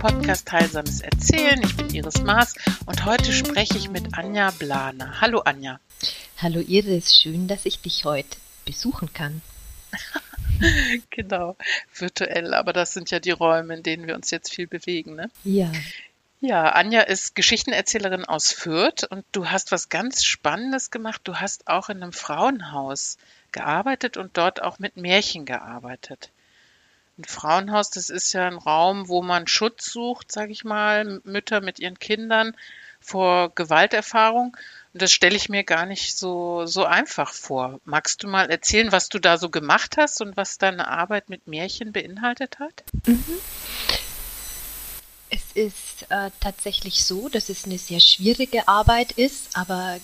Podcast 0.00 0.50
Heilsames 0.50 1.02
Erzählen. 1.02 1.60
Ich 1.62 1.76
bin 1.76 1.90
Iris 1.90 2.22
Maas 2.22 2.54
und 2.86 3.04
heute 3.04 3.34
spreche 3.34 3.76
ich 3.76 3.90
mit 3.90 4.16
Anja 4.16 4.50
Blaner. 4.50 5.20
Hallo 5.20 5.40
Anja. 5.40 5.78
Hallo 6.38 6.60
Iris, 6.60 7.14
schön, 7.14 7.48
dass 7.48 7.66
ich 7.66 7.82
dich 7.82 8.06
heute 8.06 8.38
besuchen 8.64 9.12
kann. 9.12 9.42
genau, 11.10 11.54
virtuell, 11.94 12.54
aber 12.54 12.72
das 12.72 12.94
sind 12.94 13.10
ja 13.10 13.20
die 13.20 13.30
Räume, 13.30 13.74
in 13.74 13.82
denen 13.82 14.06
wir 14.06 14.14
uns 14.14 14.30
jetzt 14.30 14.54
viel 14.54 14.66
bewegen, 14.66 15.16
ne? 15.16 15.30
Ja. 15.44 15.70
Ja, 16.40 16.70
Anja 16.70 17.02
ist 17.02 17.34
Geschichtenerzählerin 17.34 18.24
aus 18.24 18.52
Fürth 18.52 19.04
und 19.10 19.26
du 19.32 19.50
hast 19.50 19.70
was 19.70 19.90
ganz 19.90 20.24
Spannendes 20.24 20.90
gemacht. 20.90 21.20
Du 21.24 21.36
hast 21.36 21.68
auch 21.68 21.90
in 21.90 22.02
einem 22.02 22.14
Frauenhaus 22.14 23.18
gearbeitet 23.52 24.16
und 24.16 24.38
dort 24.38 24.62
auch 24.62 24.78
mit 24.78 24.96
Märchen 24.96 25.44
gearbeitet. 25.44 26.30
Ein 27.20 27.24
Frauenhaus, 27.24 27.90
das 27.90 28.08
ist 28.08 28.32
ja 28.32 28.46
ein 28.46 28.56
Raum, 28.56 29.08
wo 29.08 29.20
man 29.20 29.46
Schutz 29.46 29.92
sucht, 29.92 30.32
sage 30.32 30.52
ich 30.52 30.64
mal, 30.64 31.20
Mütter 31.24 31.60
mit 31.60 31.78
ihren 31.78 31.98
Kindern 31.98 32.56
vor 32.98 33.54
Gewalterfahrung. 33.54 34.56
Und 34.94 35.02
das 35.02 35.12
stelle 35.12 35.36
ich 35.36 35.50
mir 35.50 35.62
gar 35.62 35.84
nicht 35.84 36.16
so, 36.16 36.64
so 36.64 36.84
einfach 36.86 37.34
vor. 37.34 37.78
Magst 37.84 38.22
du 38.22 38.28
mal 38.28 38.48
erzählen, 38.48 38.90
was 38.90 39.10
du 39.10 39.18
da 39.18 39.36
so 39.36 39.50
gemacht 39.50 39.98
hast 39.98 40.22
und 40.22 40.38
was 40.38 40.56
deine 40.56 40.88
Arbeit 40.88 41.28
mit 41.28 41.46
Märchen 41.46 41.92
beinhaltet 41.92 42.58
hat? 42.58 42.84
Mhm. 43.06 43.22
Es 45.28 45.42
ist 45.52 46.06
äh, 46.08 46.30
tatsächlich 46.40 47.04
so, 47.04 47.28
dass 47.28 47.50
es 47.50 47.66
eine 47.66 47.78
sehr 47.78 48.00
schwierige 48.00 48.66
Arbeit 48.66 49.12
ist, 49.12 49.58
aber 49.58 50.00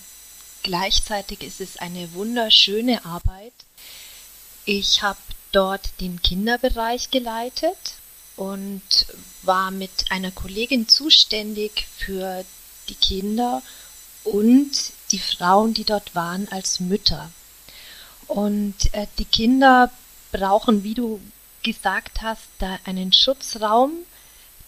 gleichzeitig 0.61 1.41
ist 1.41 1.61
es 1.61 1.77
eine 1.77 2.13
wunderschöne 2.13 3.03
Arbeit. 3.05 3.53
Ich 4.65 5.01
habe 5.01 5.17
dort 5.57 5.89
den 6.01 6.21
Kinderbereich 6.21 7.09
geleitet 7.09 7.95
und 8.35 8.83
war 9.41 9.71
mit 9.71 9.89
einer 10.11 10.29
Kollegin 10.29 10.87
zuständig 10.87 11.87
für 11.97 12.45
die 12.89 12.93
Kinder 12.93 13.63
und 14.23 14.69
die 15.11 15.17
Frauen, 15.17 15.73
die 15.73 15.83
dort 15.83 16.13
waren, 16.13 16.47
als 16.49 16.79
Mütter. 16.79 17.31
Und 18.27 18.75
äh, 18.91 19.07
die 19.17 19.25
Kinder 19.25 19.91
brauchen, 20.31 20.83
wie 20.83 20.93
du 20.93 21.19
gesagt 21.63 22.21
hast, 22.21 22.43
da 22.59 22.77
einen 22.85 23.11
Schutzraum. 23.11 23.93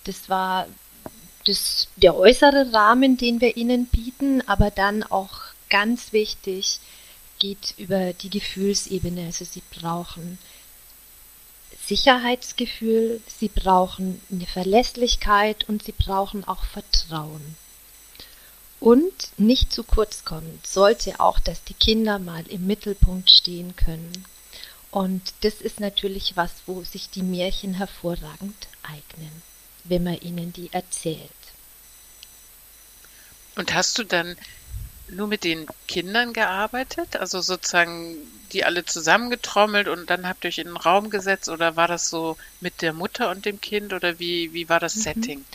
Das 0.06 0.28
war 0.28 0.66
das, 1.46 1.88
der 1.98 2.16
äußere 2.16 2.74
Rahmen, 2.74 3.16
den 3.16 3.42
wir 3.42 3.58
ihnen 3.58 3.86
bieten, 3.86 4.42
aber 4.48 4.72
dann 4.72 5.04
auch 5.04 5.40
ganz 5.70 6.14
wichtig, 6.14 6.80
geht 7.38 7.76
über 7.78 8.14
die 8.14 8.32
Gefühlsebene. 8.32 9.28
Also 9.28 9.46
sie 9.46 9.62
brauchen 9.70 10.40
Sicherheitsgefühl, 11.90 13.20
sie 13.28 13.50
brauchen 13.50 14.22
eine 14.32 14.46
Verlässlichkeit 14.46 15.68
und 15.68 15.82
sie 15.84 15.92
brauchen 15.92 16.44
auch 16.44 16.64
Vertrauen. 16.64 17.58
Und 18.80 19.12
nicht 19.38 19.74
zu 19.74 19.84
kurz 19.84 20.24
kommen 20.24 20.60
sollte 20.64 21.20
auch, 21.20 21.40
dass 21.40 21.64
die 21.64 21.74
Kinder 21.74 22.20
mal 22.20 22.48
im 22.48 22.68
Mittelpunkt 22.68 23.32
stehen 23.32 23.76
können. 23.76 24.24
Und 24.92 25.34
das 25.42 25.56
ist 25.62 25.80
natürlich 25.80 26.38
was, 26.38 26.52
wo 26.68 26.84
sich 26.84 27.10
die 27.10 27.24
Märchen 27.24 27.74
hervorragend 27.74 28.68
eignen, 28.84 29.42
wenn 29.84 30.04
man 30.04 30.20
ihnen 30.22 30.54
die 30.54 30.72
erzählt. 30.72 31.30
Und 33.56 33.74
hast 33.74 33.98
du 33.98 34.04
dann 34.04 34.38
nur 35.12 35.28
mit 35.28 35.44
den 35.44 35.68
Kindern 35.88 36.34
gearbeitet? 36.34 37.16
Also 37.18 37.42
sozusagen 37.42 38.18
die 38.52 38.66
alle 38.66 38.86
zusammengetrommelt 38.86 39.88
und 39.88 40.10
dann 40.10 40.28
habt 40.28 40.44
ihr 40.44 40.50
euch 40.50 40.58
in 40.58 40.68
den 40.68 40.78
Raum 40.78 41.10
gesetzt 41.10 41.50
oder 41.50 41.76
war 41.76 41.88
das 41.88 42.10
so 42.10 42.38
mit 42.62 42.82
der 42.82 42.94
Mutter 42.94 43.30
und 43.30 43.46
dem 43.46 43.62
Kind 43.62 43.94
oder 43.94 44.20
wie, 44.20 44.54
wie 44.54 44.70
war 44.70 44.80
das 44.80 44.96
mhm. 44.96 45.02
Setting? 45.02 45.46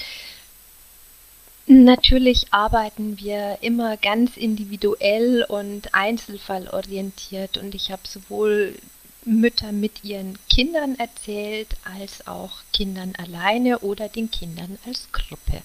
Natürlich 1.66 2.52
arbeiten 2.52 3.18
wir 3.18 3.58
immer 3.62 3.96
ganz 3.96 4.36
individuell 4.36 5.44
und 5.48 5.94
einzelfallorientiert 5.94 7.56
und 7.56 7.74
ich 7.74 7.90
habe 7.90 8.02
sowohl 8.06 8.74
Mütter 9.24 9.72
mit 9.72 10.04
ihren 10.04 10.38
Kindern 10.50 10.96
erzählt 10.96 11.68
als 11.84 12.26
auch 12.26 12.58
Kindern 12.74 13.14
alleine 13.16 13.78
oder 13.78 14.10
den 14.10 14.30
Kindern 14.30 14.78
als 14.86 15.08
Gruppe. 15.12 15.62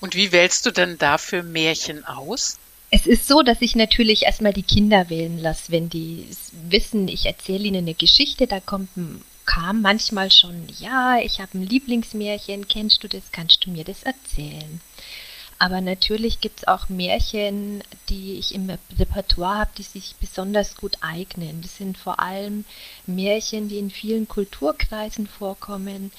Und 0.00 0.14
wie 0.14 0.32
wählst 0.32 0.66
du 0.66 0.70
denn 0.70 0.98
dafür 0.98 1.42
Märchen 1.42 2.04
aus? 2.04 2.58
Es 2.90 3.06
ist 3.06 3.26
so, 3.26 3.42
dass 3.42 3.60
ich 3.60 3.74
natürlich 3.74 4.22
erstmal 4.22 4.52
die 4.52 4.62
Kinder 4.62 5.10
wählen 5.10 5.38
lasse, 5.38 5.72
wenn 5.72 5.88
die 5.88 6.28
wissen, 6.68 7.08
ich 7.08 7.26
erzähle 7.26 7.64
ihnen 7.64 7.78
eine 7.84 7.94
Geschichte, 7.94 8.46
da 8.46 8.60
kommt 8.60 8.90
kam 9.46 9.82
manchmal 9.82 10.30
schon, 10.30 10.66
ja, 10.78 11.18
ich 11.18 11.40
habe 11.40 11.58
ein 11.58 11.66
Lieblingsmärchen, 11.66 12.68
kennst 12.68 13.02
du 13.04 13.08
das, 13.08 13.22
kannst 13.32 13.64
du 13.64 13.70
mir 13.70 13.84
das 13.84 14.02
erzählen? 14.02 14.80
Aber 15.58 15.80
natürlich 15.80 16.40
gibt 16.40 16.60
es 16.60 16.68
auch 16.68 16.88
Märchen, 16.88 17.82
die 18.08 18.34
ich 18.34 18.54
im 18.54 18.70
Repertoire 18.98 19.58
habe, 19.58 19.70
die 19.78 19.82
sich 19.82 20.14
besonders 20.20 20.76
gut 20.76 20.98
eignen. 21.00 21.62
Das 21.62 21.76
sind 21.76 21.96
vor 21.96 22.20
allem 22.20 22.64
Märchen, 23.06 23.68
die 23.68 23.78
in 23.78 23.90
vielen 23.90 24.26
Kulturkreisen 24.26 25.26
vorkommen, 25.26 26.10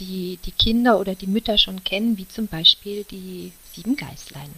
die 0.00 0.38
die 0.44 0.52
Kinder 0.52 0.98
oder 0.98 1.14
die 1.14 1.26
Mütter 1.26 1.58
schon 1.58 1.84
kennen, 1.84 2.18
wie 2.18 2.28
zum 2.28 2.46
Beispiel 2.46 3.04
die 3.04 3.52
Sieben 3.72 3.96
Geißlein. 3.96 4.54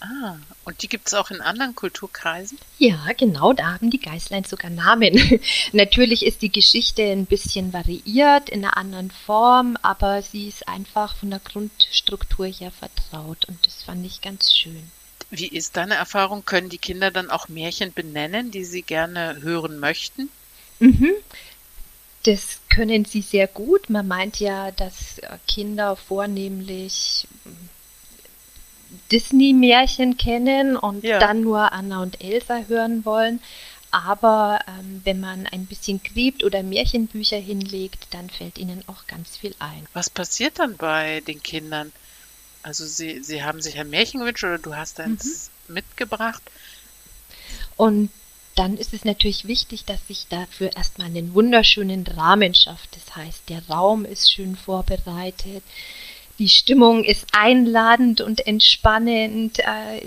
Ah, 0.00 0.36
und 0.64 0.82
die 0.82 0.88
gibt 0.88 1.08
es 1.08 1.14
auch 1.14 1.30
in 1.30 1.40
anderen 1.40 1.74
Kulturkreisen? 1.74 2.58
Ja, 2.78 3.06
genau, 3.16 3.52
da 3.52 3.72
haben 3.72 3.90
die 3.90 4.00
Geißlein 4.00 4.44
sogar 4.44 4.70
Namen. 4.70 5.40
Natürlich 5.72 6.24
ist 6.24 6.42
die 6.42 6.52
Geschichte 6.52 7.02
ein 7.02 7.26
bisschen 7.26 7.72
variiert, 7.72 8.48
in 8.48 8.64
einer 8.64 8.76
anderen 8.76 9.10
Form, 9.10 9.76
aber 9.82 10.22
sie 10.22 10.48
ist 10.48 10.68
einfach 10.68 11.16
von 11.16 11.30
der 11.30 11.40
Grundstruktur 11.40 12.46
her 12.46 12.70
vertraut 12.70 13.46
und 13.46 13.66
das 13.66 13.82
fand 13.82 14.04
ich 14.06 14.20
ganz 14.20 14.52
schön. 14.52 14.90
Wie 15.30 15.48
ist 15.48 15.76
deine 15.76 15.94
Erfahrung? 15.94 16.44
Können 16.44 16.70
die 16.70 16.78
Kinder 16.78 17.10
dann 17.10 17.30
auch 17.30 17.48
Märchen 17.48 17.92
benennen, 17.92 18.50
die 18.50 18.64
sie 18.64 18.82
gerne 18.82 19.42
hören 19.42 19.78
möchten? 19.78 20.30
Mhm. 20.78 21.12
Das 22.24 22.58
können 22.68 23.04
sie 23.04 23.22
sehr 23.22 23.46
gut. 23.46 23.90
Man 23.90 24.08
meint 24.08 24.40
ja, 24.40 24.70
dass 24.70 25.20
Kinder 25.46 25.96
vornehmlich 25.96 27.26
Disney-Märchen 29.12 30.16
kennen 30.16 30.76
und 30.76 31.04
ja. 31.04 31.18
dann 31.18 31.42
nur 31.42 31.72
Anna 31.72 32.02
und 32.02 32.22
Elsa 32.22 32.64
hören 32.68 33.04
wollen. 33.04 33.40
Aber 33.90 34.58
ähm, 34.68 35.00
wenn 35.04 35.20
man 35.20 35.46
ein 35.46 35.64
bisschen 35.64 36.02
gräbt 36.02 36.44
oder 36.44 36.62
Märchenbücher 36.62 37.38
hinlegt, 37.38 38.08
dann 38.10 38.28
fällt 38.28 38.58
ihnen 38.58 38.82
auch 38.86 39.06
ganz 39.06 39.36
viel 39.36 39.54
ein. 39.58 39.86
Was 39.94 40.10
passiert 40.10 40.58
dann 40.58 40.76
bei 40.76 41.20
den 41.20 41.42
Kindern? 41.42 41.92
Also 42.62 42.84
sie, 42.84 43.22
sie 43.22 43.42
haben 43.42 43.62
sich 43.62 43.78
ein 43.78 43.88
Märchen 43.88 44.20
gewünscht 44.20 44.44
oder 44.44 44.58
du 44.58 44.76
hast 44.76 45.00
eins 45.00 45.50
mhm. 45.68 45.74
mitgebracht. 45.74 46.42
Und 47.76 48.10
dann 48.58 48.76
ist 48.76 48.92
es 48.92 49.04
natürlich 49.04 49.46
wichtig, 49.46 49.84
dass 49.84 50.08
sich 50.08 50.26
dafür 50.28 50.74
erstmal 50.76 51.06
einen 51.06 51.32
wunderschönen 51.32 52.04
Rahmen 52.04 52.54
schafft. 52.54 52.96
Das 52.96 53.14
heißt, 53.14 53.48
der 53.48 53.62
Raum 53.68 54.04
ist 54.04 54.32
schön 54.32 54.56
vorbereitet, 54.56 55.62
die 56.40 56.48
Stimmung 56.48 57.04
ist 57.04 57.26
einladend 57.32 58.20
und 58.20 58.46
entspannend, 58.46 59.60
äh, 59.60 60.00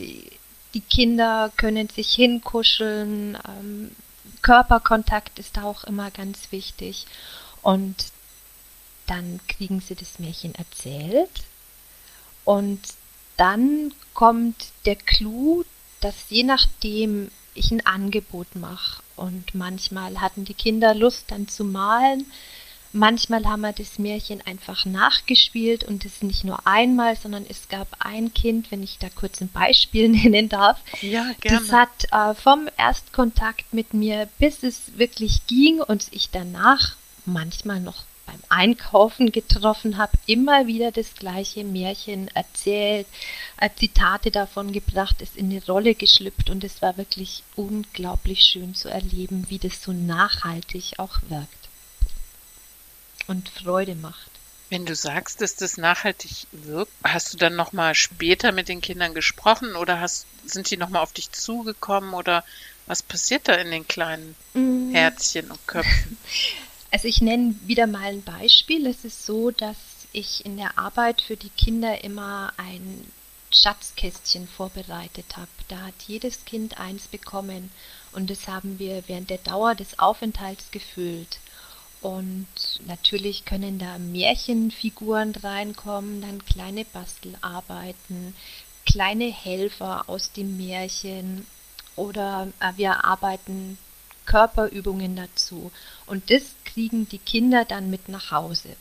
die 0.74 0.82
Kinder 0.82 1.52
können 1.56 1.88
sich 1.90 2.14
hinkuscheln, 2.14 3.38
ähm, 3.48 3.92
Körperkontakt 4.42 5.40
ist 5.40 5.60
auch 5.60 5.84
immer 5.84 6.10
ganz 6.12 6.52
wichtig 6.52 7.06
und 7.62 7.96
dann 9.08 9.40
kriegen 9.48 9.82
sie 9.82 9.96
das 9.96 10.20
Märchen 10.20 10.56
erzählt 10.56 11.30
und 12.44 12.82
dann 13.38 13.94
kommt 14.14 14.68
der 14.86 14.96
Clou, 14.96 15.64
dass 16.00 16.16
je 16.30 16.44
nachdem, 16.44 17.30
ich 17.54 17.72
ein 17.72 17.86
Angebot 17.86 18.56
mache. 18.56 19.02
Und 19.16 19.54
manchmal 19.54 20.20
hatten 20.20 20.46
die 20.46 20.54
Kinder 20.54 20.94
Lust 20.94 21.26
dann 21.30 21.48
zu 21.48 21.64
malen. 21.64 22.26
Manchmal 22.94 23.46
haben 23.46 23.62
wir 23.62 23.72
das 23.72 24.00
Märchen 24.00 24.42
einfach 24.46 24.86
nachgespielt 24.86 25.86
und 25.86 26.04
das 26.04 26.22
nicht 26.22 26.44
nur 26.44 26.68
einmal, 26.68 27.16
sondern 27.16 27.46
es 27.48 27.70
gab 27.70 27.88
ein 28.00 28.34
Kind, 28.34 28.70
wenn 28.70 28.84
ich 28.84 28.98
da 28.98 29.08
kurz 29.10 29.40
ein 29.40 29.48
Beispiel 29.48 30.10
nennen 30.10 30.50
darf. 30.50 30.80
Ja, 31.02 31.32
gerne. 31.40 31.60
Das 31.60 31.72
hat 31.72 32.12
äh, 32.12 32.36
vom 32.36 32.68
Erstkontakt 32.78 33.74
mit 33.74 33.94
mir, 33.94 34.28
bis 34.40 34.64
es 34.64 34.98
wirklich 34.98 35.48
ging 35.48 35.80
und 35.80 36.08
ich 36.12 36.32
danach 36.32 36.96
manchmal 37.26 37.80
noch 37.80 38.04
beim 38.32 38.42
Einkaufen 38.50 39.32
getroffen 39.32 39.98
habe, 39.98 40.14
immer 40.26 40.68
wieder 40.68 40.92
das 40.92 41.16
gleiche 41.16 41.64
Märchen 41.64 42.30
erzählt, 42.30 43.08
äh, 43.58 43.70
Zitate 43.76 44.32
davon 44.32 44.72
gebracht, 44.72 45.22
ist 45.22 45.36
in 45.36 45.52
eine 45.52 45.66
Rolle 45.66 45.96
geschlüpft 45.96 46.50
und 46.50 46.64
es 46.64 46.82
war 46.82 46.98
wirklich 46.98 47.44
unglaublich 47.56 48.42
schön 48.42 48.74
zu 48.74 48.90
erleben, 48.90 49.46
wie 49.50 49.60
das 49.60 49.82
so 49.82 49.92
nachhaltig 49.92 50.94
auch 50.98 51.20
wirkt 51.30 51.62
und 53.28 53.50
Freude 53.50 53.96
macht. 53.96 54.32
Wenn 54.70 54.86
du 54.86 54.96
sagst, 54.96 55.42
dass 55.42 55.56
das 55.58 55.78
nachhaltig 55.78 56.48
wirkt, 56.52 56.94
hast 57.04 57.34
du 57.34 57.38
dann 57.38 57.56
noch 57.56 57.74
mal 57.74 57.94
später 57.94 58.54
mit 58.54 58.70
den 58.70 58.80
Kindern 58.80 59.14
gesprochen 59.14 59.76
oder 59.76 60.00
hast, 60.00 60.26
sind 60.46 60.72
die 60.72 60.78
noch 60.78 60.90
mal 60.90 61.02
auf 61.02 61.12
dich 61.12 61.32
zugekommen 61.32 62.14
oder 62.14 62.46
was 62.88 63.04
passiert 63.04 63.48
da 63.48 63.56
in 63.56 63.70
den 63.70 63.88
kleinen 63.88 64.36
mm. 64.54 64.94
Herzchen 64.94 65.52
und 65.52 65.68
Köpfen? 65.68 66.18
Also 66.92 67.08
ich 67.08 67.22
nenne 67.22 67.56
wieder 67.66 67.88
mal 67.88 68.04
ein 68.04 68.22
Beispiel. 68.22 68.86
Es 68.86 69.06
ist 69.06 69.26
so, 69.26 69.52
dass 69.52 69.78
ich 70.12 70.46
in 70.46 70.58
der 70.58 70.78
Arbeit 70.78 71.22
für 71.22 71.38
die 71.38 71.50
Kinder 71.50 72.04
immer 72.04 72.52
ein 72.58 73.10
Schatzkästchen 73.50 74.48
vorbereitet 74.48 75.38
habe. 75.38 75.50
Da 75.70 75.78
hat 75.88 75.94
jedes 76.08 76.44
Kind 76.46 76.80
eins 76.80 77.08
bekommen 77.08 77.72
und 78.12 78.30
das 78.30 78.48
haben 78.48 78.78
wir 78.78 79.04
während 79.08 79.30
der 79.30 79.38
Dauer 79.38 79.74
des 79.76 80.00
Aufenthalts 80.00 80.72
gefüllt. 80.72 81.40
Und 82.02 82.48
natürlich 82.88 83.46
können 83.46 83.78
da 83.78 83.98
Märchenfiguren 83.98 85.36
reinkommen, 85.36 86.22
dann 86.22 86.44
kleine 86.46 86.84
Bastelarbeiten, 86.84 88.36
kleine 88.86 89.32
Helfer 89.32 90.10
aus 90.10 90.32
dem 90.32 90.58
Märchen 90.58 91.46
oder 91.96 92.48
äh, 92.60 92.72
wir 92.76 93.06
arbeiten 93.06 93.78
Körperübungen 94.26 95.16
dazu. 95.16 95.72
Und 96.06 96.32
das 96.32 96.44
kriegen 96.74 97.08
die 97.10 97.20
Kinder 97.20 97.66
dann 97.66 97.90
mit 97.90 98.10
nach 98.10 98.32
Hause 98.32 98.76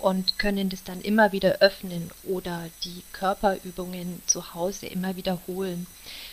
und 0.00 0.38
können 0.38 0.68
das 0.68 0.84
dann 0.84 1.00
immer 1.00 1.32
wieder 1.32 1.58
öffnen 1.58 2.10
oder 2.24 2.68
die 2.84 3.02
Körperübungen 3.12 4.22
zu 4.26 4.54
Hause 4.54 4.86
immer 4.86 5.16
wiederholen. 5.16 5.86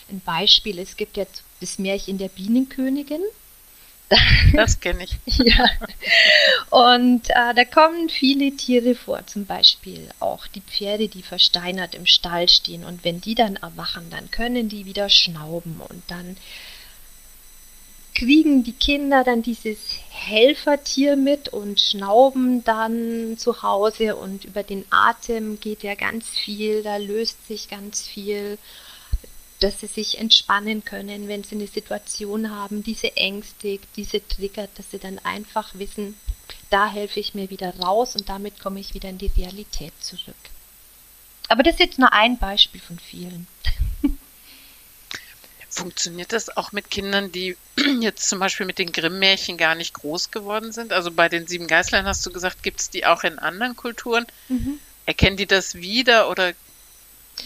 Ein 0.09 0.21
Beispiel, 0.21 0.79
es 0.79 0.97
gibt 0.97 1.17
jetzt 1.17 1.43
das 1.61 1.79
Märchen 1.79 2.17
der 2.17 2.29
Bienenkönigin. 2.29 3.21
Das 4.53 4.79
kenne 4.79 5.03
ich. 5.03 5.37
ja. 5.39 5.65
Und 6.69 7.27
äh, 7.31 7.55
da 7.55 7.65
kommen 7.65 8.07
viele 8.07 8.55
Tiere 8.55 8.93
vor, 8.93 9.25
zum 9.25 9.47
Beispiel 9.47 10.09
auch 10.19 10.45
die 10.45 10.61
Pferde, 10.61 11.07
die 11.07 11.23
versteinert 11.23 11.95
im 11.95 12.05
Stall 12.05 12.47
stehen. 12.47 12.83
Und 12.83 13.03
wenn 13.03 13.19
die 13.19 13.33
dann 13.33 13.55
erwachen, 13.55 14.11
dann 14.11 14.29
können 14.29 14.69
die 14.69 14.85
wieder 14.85 15.09
schnauben 15.09 15.81
und 15.89 16.03
dann 16.07 16.37
kriegen 18.15 18.63
die 18.63 18.73
Kinder 18.73 19.23
dann 19.23 19.43
dieses 19.43 19.77
Helfertier 20.09 21.17
mit 21.17 21.49
und 21.49 21.79
schnauben 21.79 22.63
dann 22.63 23.37
zu 23.37 23.61
Hause 23.61 24.15
und 24.15 24.45
über 24.45 24.63
den 24.63 24.85
Atem 24.89 25.59
geht 25.59 25.83
ja 25.83 25.95
ganz 25.95 26.29
viel, 26.29 26.81
da 26.81 26.97
löst 26.97 27.45
sich 27.47 27.69
ganz 27.69 28.01
viel, 28.07 28.57
dass 29.59 29.81
sie 29.81 29.87
sich 29.87 30.17
entspannen 30.17 30.83
können, 30.85 31.27
wenn 31.27 31.43
sie 31.43 31.55
eine 31.55 31.67
Situation 31.67 32.49
haben, 32.49 32.83
diese 32.83 33.15
ängstigt, 33.17 33.87
diese 33.97 34.25
triggert, 34.25 34.71
dass 34.77 34.91
sie 34.91 34.99
dann 34.99 35.19
einfach 35.19 35.75
wissen, 35.75 36.17
da 36.69 36.87
helfe 36.87 37.19
ich 37.19 37.35
mir 37.35 37.49
wieder 37.49 37.77
raus 37.79 38.15
und 38.15 38.29
damit 38.29 38.59
komme 38.59 38.79
ich 38.79 38.93
wieder 38.93 39.09
in 39.09 39.17
die 39.17 39.31
Realität 39.37 39.93
zurück. 39.99 40.35
Aber 41.49 41.63
das 41.63 41.75
ist 41.75 41.79
jetzt 41.79 41.99
nur 41.99 42.11
ein 42.11 42.37
Beispiel 42.37 42.81
von 42.81 42.97
vielen. 42.97 43.47
Funktioniert 45.75 46.31
das 46.31 46.55
auch 46.55 46.71
mit 46.71 46.89
Kindern, 46.89 47.33
die 47.33 47.57
jetzt 47.99 48.29
zum 48.29 48.39
Beispiel 48.39 48.65
mit 48.65 48.79
den 48.79 48.93
Grimm-Märchen 48.93 49.57
gar 49.57 49.75
nicht 49.75 49.93
groß 49.93 50.31
geworden 50.31 50.71
sind? 50.71 50.93
Also 50.93 51.11
bei 51.11 51.27
den 51.27 51.47
sieben 51.47 51.67
Geißlein 51.67 52.05
hast 52.05 52.25
du 52.25 52.31
gesagt, 52.31 52.63
gibt 52.63 52.79
es 52.79 52.89
die 52.89 53.05
auch 53.05 53.23
in 53.23 53.39
anderen 53.39 53.75
Kulturen? 53.75 54.25
Mhm. 54.47 54.79
Erkennen 55.05 55.37
die 55.37 55.45
das 55.45 55.75
wieder 55.75 56.29
oder 56.29 56.53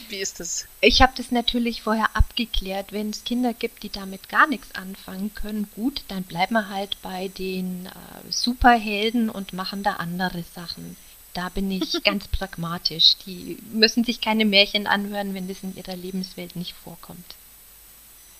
wie 0.10 0.18
ist 0.18 0.40
das? 0.40 0.68
Ich 0.82 1.02
habe 1.02 1.14
das 1.16 1.32
natürlich 1.32 1.82
vorher 1.82 2.16
abgeklärt. 2.16 2.92
Wenn 2.92 3.10
es 3.10 3.24
Kinder 3.24 3.54
gibt, 3.54 3.82
die 3.82 3.90
damit 3.90 4.30
gar 4.30 4.48
nichts 4.48 4.76
anfangen 4.76 5.34
können, 5.34 5.68
gut, 5.76 6.04
dann 6.08 6.24
bleiben 6.24 6.54
wir 6.54 6.70
halt 6.70 7.02
bei 7.02 7.30
den 7.30 7.88
äh, 7.88 8.32
Superhelden 8.32 9.30
und 9.30 9.54
machen 9.54 9.82
da 9.82 9.94
andere 9.94 10.44
Sachen. 10.54 10.96
Da 11.34 11.50
bin 11.50 11.72
ich 11.72 11.92
ganz 12.04 12.28
pragmatisch. 12.28 13.16
Die 13.26 13.58
müssen 13.74 14.04
sich 14.04 14.22
keine 14.22 14.46
Märchen 14.46 14.86
anhören, 14.86 15.34
wenn 15.34 15.48
das 15.48 15.64
in 15.64 15.76
ihrer 15.76 15.96
Lebenswelt 15.96 16.56
nicht 16.56 16.74
vorkommt. 16.74 17.36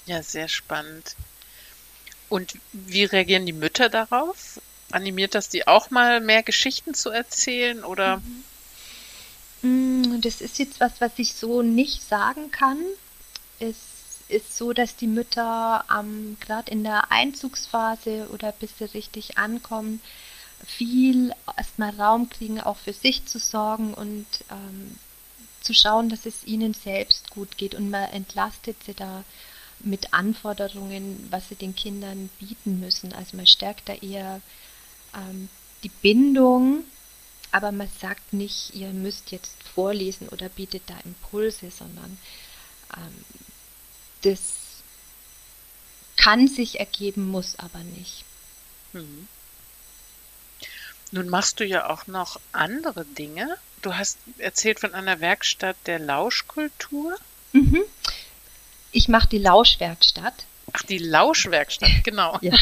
Ja, 0.10 0.24
sehr 0.24 0.48
spannend. 0.48 1.16
Und 2.30 2.56
wie 2.72 3.04
reagieren 3.04 3.46
die 3.46 3.54
Mütter 3.54 3.90
darauf? 3.90 4.60
Animiert 4.90 5.36
das 5.36 5.50
die 5.50 5.68
auch 5.68 5.92
mal 5.92 6.20
mehr 6.20 6.42
Geschichten 6.42 6.96
zu 6.96 7.12
erzählen 7.12 7.84
oder? 7.84 8.20
Mm, 9.62 10.20
das 10.22 10.42
ist 10.42 10.58
jetzt 10.58 10.80
was, 10.80 11.00
was 11.00 11.12
ich 11.18 11.36
so 11.36 11.62
nicht 11.62 12.02
sagen 12.02 12.50
kann. 12.50 12.80
Es 13.60 13.76
ist 14.30 14.58
so, 14.58 14.74
dass 14.74 14.96
die 14.96 15.06
Mütter 15.06 15.86
ähm, 15.96 16.38
gerade 16.40 16.72
in 16.72 16.84
der 16.84 17.12
Einzugsphase 17.12 18.30
oder 18.34 18.52
bis 18.52 18.80
sie 18.80 18.86
richtig 18.86 19.38
ankommen, 19.38 20.02
viel 20.66 21.36
erstmal 21.56 21.92
Raum 21.92 22.30
kriegen, 22.30 22.60
auch 22.60 22.78
für 22.78 22.94
sich 22.94 23.28
zu 23.28 23.38
sorgen 23.38 23.94
und 23.94 24.26
ähm, 24.50 24.98
zu 25.62 25.76
schauen, 25.76 26.10
dass 26.10 26.26
es 26.26 26.46
ihnen 26.46 26.74
selbst 26.74 27.30
gut 27.30 27.60
geht 27.60 27.76
und 27.76 27.92
man 27.92 28.10
entlastet 28.10 28.84
sie 28.84 28.96
da 28.96 29.24
mit 29.80 30.14
Anforderungen, 30.14 31.28
was 31.30 31.50
sie 31.50 31.56
den 31.56 31.76
Kindern 31.76 32.30
bieten 32.40 32.80
müssen. 32.80 33.14
Also 33.14 33.38
man 33.38 33.48
stärkt 33.48 33.90
da 33.90 33.94
eher 33.94 34.42
ähm, 35.16 35.50
die 35.84 35.90
Bindung, 35.90 36.84
aber 37.52 37.72
man 37.72 37.90
sagt 38.00 38.34
nicht, 38.34 38.76
ihr 38.76 38.90
müsst 38.90 39.32
jetzt 39.32 39.64
vorlesen 39.64 40.30
oder 40.30 40.50
bietet 40.50 40.84
da 40.88 40.96
Impulse, 41.06 41.72
sondern 41.72 42.18
ähm, 42.96 43.26
das 44.22 44.40
kann 46.18 46.48
sich 46.48 46.80
ergeben, 46.80 47.30
muss 47.30 47.58
aber 47.58 47.80
nicht. 47.80 48.26
Mhm. 48.94 49.28
Nun 51.12 51.30
machst 51.30 51.60
du 51.60 51.66
ja 51.66 51.90
auch 51.90 52.08
noch 52.08 52.40
andere 52.52 53.06
Dinge. 53.06 53.58
Du 53.82 53.96
hast 53.96 54.18
erzählt 54.38 54.80
von 54.80 54.94
einer 54.94 55.22
Werkstatt 55.22 55.78
der 55.86 55.98
Lauschkultur. 55.98 57.18
Mhm. 57.54 57.84
Ich 58.92 59.08
mache 59.08 59.28
die 59.28 59.38
Lauschwerkstatt. 59.38 60.46
Ach, 60.74 60.84
die 60.84 60.98
Lauschwerkstatt, 60.98 61.90
genau. 62.04 62.38
ja. 62.42 62.56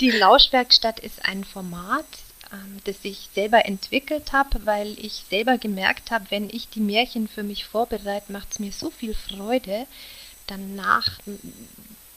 Die 0.00 0.10
Lauschwerkstatt 0.10 1.00
ist 1.00 1.24
ein 1.24 1.44
Format, 1.44 2.06
ähm, 2.52 2.78
das 2.84 2.96
ich 3.02 3.28
selber 3.34 3.64
entwickelt 3.66 4.32
habe, 4.32 4.64
weil 4.66 4.98
ich 4.98 5.24
selber 5.28 5.58
gemerkt 5.58 6.10
habe, 6.10 6.26
wenn 6.30 6.50
ich 6.50 6.68
die 6.68 6.80
Märchen 6.80 7.28
für 7.28 7.42
mich 7.42 7.64
vorbereite, 7.64 8.32
macht 8.32 8.52
es 8.52 8.58
mir 8.58 8.72
so 8.72 8.90
viel 8.90 9.14
Freude, 9.14 9.86
danach 10.46 11.18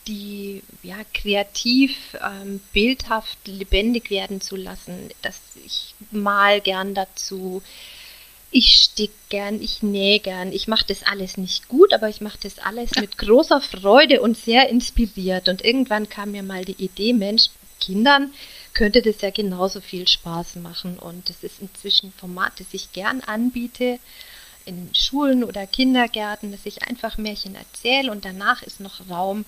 die 0.07 0.63
ja, 0.81 0.98
kreativ, 1.13 1.95
ähm, 2.21 2.60
bildhaft, 2.74 3.38
lebendig 3.45 4.10
werden 4.10 4.42
zu 4.42 4.56
lassen, 4.56 5.12
dass 5.21 5.39
ich 5.63 5.94
mal 6.10 6.62
gern 6.62 6.95
dazu 6.95 7.62
ich 8.51 8.75
stick 8.75 9.12
gern, 9.30 9.62
ich 9.62 9.84
nähe 9.84 10.19
gern, 10.19 10.51
ich 10.51 10.68
mache 10.68 10.86
das 10.88 11.04
alles 11.04 11.38
nicht 11.38 11.68
gut, 11.68 11.94
aber 11.94 12.09
ich 12.09 12.19
mache 12.21 12.40
das 12.42 12.57
alles 12.59 12.92
mit 13.00 13.18
großer 13.18 13.62
Freude 13.62 14.21
und 14.21 14.38
sehr 14.38 14.69
inspiriert. 14.69 15.50
Und 15.50 15.64
irgendwann 15.64 16.09
kam 16.09 16.31
mir 16.31 16.44
mal 16.44 16.66
die 16.66 16.83
Idee, 16.83 17.14
Mensch, 17.14 17.50
Kindern 17.80 18.33
könnte 18.74 19.02
das 19.02 19.21
ja 19.21 19.30
genauso 19.30 19.81
viel 19.81 20.07
Spaß 20.07 20.56
machen. 20.56 20.97
Und 20.97 21.30
das 21.30 21.44
ist 21.44 21.62
inzwischen 21.62 22.07
ein 22.07 22.14
Format, 22.14 22.54
das 22.59 22.68
ich 22.71 22.92
gern 22.92 23.21
anbiete 23.21 24.00
in 24.66 24.90
Schulen 24.94 25.44
oder 25.44 25.66
Kindergärten, 25.66 26.52
dass 26.52 26.66
ich 26.66 26.83
einfach 26.88 27.18
Märchen 27.18 27.56
erzähle 27.56 28.12
und 28.12 28.26
danach 28.26 28.62
ist 28.64 28.80
noch 28.80 29.09
Raum, 29.09 29.45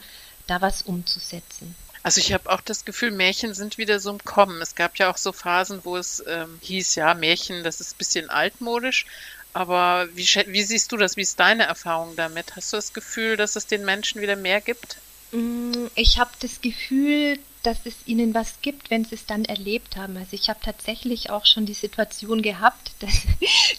da 0.48 0.62
was 0.62 0.82
umzusetzen. 0.82 1.76
Also 2.04 2.20
ich 2.20 2.34
habe 2.34 2.50
auch 2.50 2.62
das 2.62 2.84
Gefühl, 2.84 3.12
Märchen 3.12 3.54
sind 3.54 3.78
wieder 3.78 4.00
so 4.00 4.12
im 4.12 4.24
Kommen. 4.24 4.62
Es 4.62 4.76
gab 4.76 4.98
ja 4.98 5.12
auch 5.12 5.18
so 5.18 5.32
Phasen, 5.32 5.82
wo 5.84 5.98
es 5.98 6.24
ähm, 6.28 6.58
hieß, 6.62 6.96
ja, 6.96 7.14
Märchen, 7.14 7.64
das 7.64 7.80
ist 7.80 7.94
ein 7.94 7.98
bisschen 7.98 8.30
altmodisch. 8.30 9.06
Aber 9.54 10.08
wie, 10.14 10.24
wie 10.24 10.64
siehst 10.64 10.92
du 10.92 10.98
das? 10.98 11.18
Wie 11.18 11.22
ist 11.22 11.40
deine 11.40 11.64
Erfahrung 11.64 12.16
damit? 12.16 12.56
Hast 12.56 12.74
du 12.74 12.78
das 12.78 12.94
Gefühl, 12.94 13.38
dass 13.38 13.56
es 13.56 13.68
den 13.68 13.86
Menschen 13.86 14.22
wieder 14.22 14.36
mehr 14.36 14.62
gibt? 14.62 14.98
Mm, 15.32 15.88
ich 15.96 16.20
habe 16.20 16.32
das 16.40 16.62
Gefühl, 16.62 17.38
dass 17.64 17.86
es 17.86 17.96
ihnen 18.06 18.34
was 18.34 18.62
gibt, 18.62 18.90
wenn 18.90 19.06
sie 19.06 19.16
es 19.16 19.26
dann 19.26 19.46
erlebt 19.46 19.96
haben. 19.96 20.18
Also 20.18 20.34
ich 20.34 20.50
habe 20.50 20.60
tatsächlich 20.64 21.30
auch 21.30 21.46
schon 21.46 21.66
die 21.66 21.74
Situation 21.74 22.42
gehabt, 22.42 22.92
dass 23.00 23.14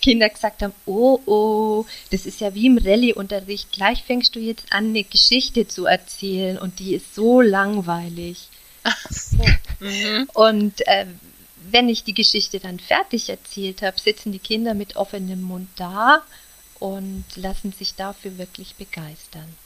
Kinder 0.01 0.29
gesagt 0.29 0.63
haben, 0.63 0.75
oh, 0.87 1.21
oh, 1.27 1.87
das 2.11 2.27
ist 2.27 2.41
ja 2.41 2.55
wie 2.55 2.67
im 2.67 2.79
Rallye-Unterricht. 2.79 3.73
Gleich 3.73 4.03
fängst 4.05 4.35
du 4.35 4.41
jetzt 4.41 4.73
an, 4.73 4.87
eine 4.87 5.05
Geschichte 5.05 5.67
zu 5.67 5.87
erzählen 5.87 6.59
und 6.59 6.79
die 6.79 6.95
ist 6.95 7.15
so 7.15 7.41
langweilig. 7.41 8.49
So. 9.11 9.39
Mhm. 9.83 10.29
Und 10.35 10.87
äh, 10.87 11.07
wenn 11.71 11.89
ich 11.89 12.05
die 12.05 12.15
Geschichte 12.15 12.61
dann 12.61 12.79
fertig 12.79 13.29
erzählt 13.29 13.83
habe, 13.83 13.99
sitzen 13.99 14.31
die 14.31 14.39
Kinder 14.39 14.75
mit 14.75 14.95
offenem 14.95 15.43
Mund 15.43 15.69
da 15.75 16.23
und 16.79 17.25
lassen 17.35 17.73
sich 17.73 17.97
dafür 17.97 18.39
wirklich 18.39 18.77
begeistern. 18.77 19.57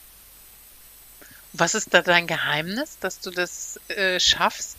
Was 1.59 1.75
ist 1.75 1.95
da 1.95 2.03
dein 2.03 2.27
Geheimnis, 2.27 2.99
dass 3.01 3.21
du 3.21 3.31
das 3.31 3.81
äh, 3.89 4.21
schaffst? 4.21 4.77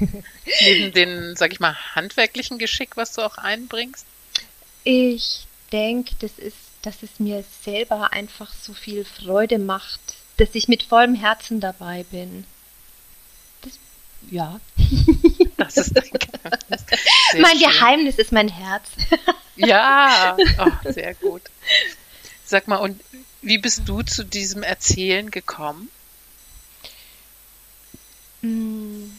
Neben 0.60 0.92
dem, 0.92 1.36
sag 1.36 1.52
ich 1.52 1.60
mal, 1.60 1.76
handwerklichen 1.94 2.58
Geschick, 2.58 2.96
was 2.96 3.12
du 3.12 3.22
auch 3.22 3.38
einbringst? 3.38 4.06
Ich 4.82 5.46
denke, 5.72 6.14
das 6.18 6.32
ist, 6.38 6.56
dass 6.82 7.02
es 7.02 7.20
mir 7.20 7.44
selber 7.62 8.12
einfach 8.12 8.52
so 8.52 8.72
viel 8.72 9.04
Freude 9.04 9.58
macht, 9.58 10.00
dass 10.36 10.54
ich 10.54 10.68
mit 10.68 10.82
vollem 10.82 11.14
Herzen 11.14 11.60
dabei 11.60 12.04
bin. 12.10 12.44
Das, 13.62 13.72
ja. 14.30 14.60
Das 15.56 15.78
ist 15.78 15.96
dein 15.96 16.10
Geheimnis. 16.10 16.84
Sehr 17.32 17.40
mein 17.40 17.58
schön. 17.58 17.70
Geheimnis 17.70 18.18
ist 18.18 18.30
mein 18.30 18.48
Herz. 18.48 18.90
Ja, 19.56 20.36
oh, 20.58 20.92
sehr 20.92 21.14
gut. 21.14 21.40
Sag 22.44 22.68
mal, 22.68 22.76
und 22.76 23.00
wie 23.40 23.56
bist 23.56 23.82
du 23.86 24.02
zu 24.02 24.22
diesem 24.22 24.62
Erzählen 24.62 25.30
gekommen? 25.30 25.90
Mm. 28.46 29.10